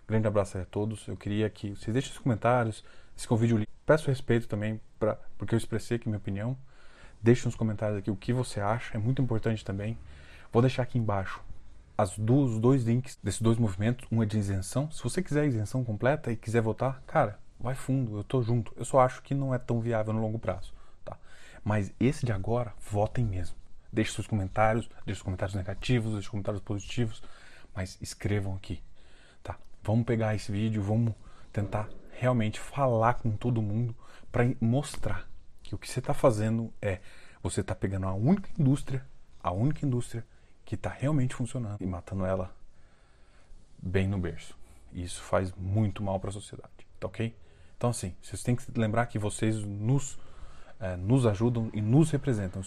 Grande 0.09 0.27
abraço 0.27 0.59
a 0.59 0.65
todos. 0.65 1.07
Eu 1.09 1.17
queria 1.17 1.49
que 1.51 1.71
vocês 1.71 1.93
deixem 1.93 2.13
os 2.13 2.19
comentários, 2.19 2.85
se 3.17 3.27
convide 3.27 3.67
Peço 3.85 4.09
respeito 4.09 4.49
também, 4.49 4.81
pra, 4.99 5.17
porque 5.39 5.55
eu 5.55 5.59
expressei 5.59 5.97
aqui 5.97 6.09
minha 6.09 6.19
opinião. 6.19 6.57
Deixe 7.23 7.45
nos 7.45 7.55
comentários 7.55 7.99
aqui 7.99 8.11
o 8.11 8.17
que 8.17 8.33
você 8.33 8.61
acha, 8.61 8.97
é 8.97 8.99
muito 8.99 9.23
importante 9.23 9.65
também. 9.65 9.97
Vou 10.53 10.61
deixar 10.61 10.83
aqui 10.83 10.99
embaixo 10.99 11.41
as 11.97 12.19
duas, 12.19 12.53
os 12.53 12.61
dois 12.61 12.85
links 12.85 13.19
desses 13.23 13.41
dois 13.41 13.59
movimentos, 13.59 14.07
uma 14.11 14.27
de 14.27 14.37
isenção. 14.37 14.91
Se 14.91 15.03
você 15.03 15.23
quiser 15.23 15.47
isenção 15.47 15.85
completa 15.85 16.31
e 16.31 16.37
quiser 16.37 16.61
votar, 16.61 17.01
cara, 17.07 17.39
vai 17.59 17.75
fundo, 17.75 18.19
eu 18.19 18.25
tô 18.25 18.43
junto. 18.43 18.73
Eu 18.77 18.85
só 18.85 19.01
acho 19.01 19.23
que 19.23 19.35
não 19.35 19.55
é 19.55 19.59
tão 19.59 19.81
viável 19.81 20.13
no 20.13 20.21
longo 20.21 20.39
prazo. 20.39 20.75
Mas 21.67 21.93
esse 21.99 22.25
de 22.25 22.31
agora, 22.31 22.73
votem 22.89 23.25
mesmo. 23.25 23.57
Deixe 23.93 24.13
seus 24.13 24.29
comentários, 24.29 24.89
deixe 25.05 25.19
os 25.19 25.23
comentários 25.25 25.57
negativos, 25.57 26.13
deixe 26.13 26.27
os 26.27 26.31
comentários 26.31 26.63
positivos, 26.63 27.21
mas 27.75 27.99
escrevam 28.01 28.55
aqui, 28.55 28.77
tá? 28.77 28.96
Vamos 29.87 30.05
pegar 30.05 30.35
esse 30.35 30.51
vídeo, 30.51 30.83
vamos 30.83 31.15
tentar 31.53 31.89
realmente 32.11 32.59
falar 32.59 33.15
com 33.15 33.31
todo 33.37 33.63
mundo 33.63 33.95
para 34.33 34.43
mostrar 34.61 35.29
que 35.63 35.77
o 35.77 35.79
que 35.79 35.89
você 35.89 36.01
está 36.01 36.13
fazendo 36.13 36.75
é 36.83 36.99
você 37.41 37.61
está 37.61 37.73
pegando 37.73 38.09
a 38.09 38.13
única 38.13 38.51
indústria, 38.59 39.07
a 39.41 39.53
única 39.53 39.87
indústria 39.87 40.27
que 40.65 40.75
está 40.75 40.91
realmente 40.91 41.37
funcionando 41.37 41.81
e 41.81 41.87
matando 41.87 42.27
ela 42.27 42.53
bem 43.79 44.09
no 44.09 44.19
berço. 44.19 44.59
E 44.93 45.05
isso 45.05 45.23
faz 45.23 45.53
muito 45.53 46.03
mal 46.03 46.19
para 46.19 46.31
a 46.31 46.33
sociedade, 46.33 46.73
tá 46.99 47.07
ok? 47.07 47.37
Então 47.77 47.91
assim, 47.91 48.17
vocês 48.21 48.43
têm 48.43 48.57
que 48.57 48.65
lembrar 48.77 49.07
que 49.07 49.21
vocês 49.21 49.63
nos 49.63 50.19
é, 50.81 50.97
nos 50.97 51.27
ajudam 51.27 51.71
e 51.73 51.81
nos 51.81 52.11
representam. 52.11 52.61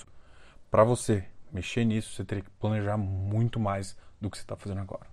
Para 0.71 0.85
você 0.85 1.27
mexer 1.51 1.83
nisso, 1.83 2.13
você 2.13 2.23
teria 2.23 2.45
que 2.45 2.49
planejar 2.51 2.95
muito 2.95 3.59
mais 3.59 3.97
do 4.21 4.29
que 4.29 4.37
você 4.37 4.43
está 4.43 4.55
fazendo 4.55 4.79
agora. 4.79 5.07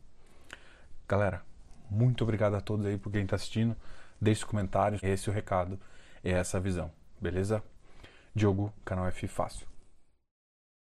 Galera, 1.08 1.42
muito 1.90 2.24
obrigado 2.24 2.54
a 2.54 2.60
todos 2.60 2.86
aí 2.86 2.98
por 2.98 3.12
quem 3.12 3.22
está 3.22 3.36
assistindo. 3.36 3.76
Deixe 4.20 4.42
os 4.42 4.44
comentários. 4.44 5.02
Esse 5.02 5.28
é 5.28 5.32
o 5.32 5.34
recado, 5.34 5.78
é 6.24 6.30
essa 6.30 6.58
visão, 6.58 6.90
beleza? 7.20 7.62
Diogo, 8.34 8.72
canal 8.84 9.06
F 9.06 9.26
Fácil. 9.28 9.75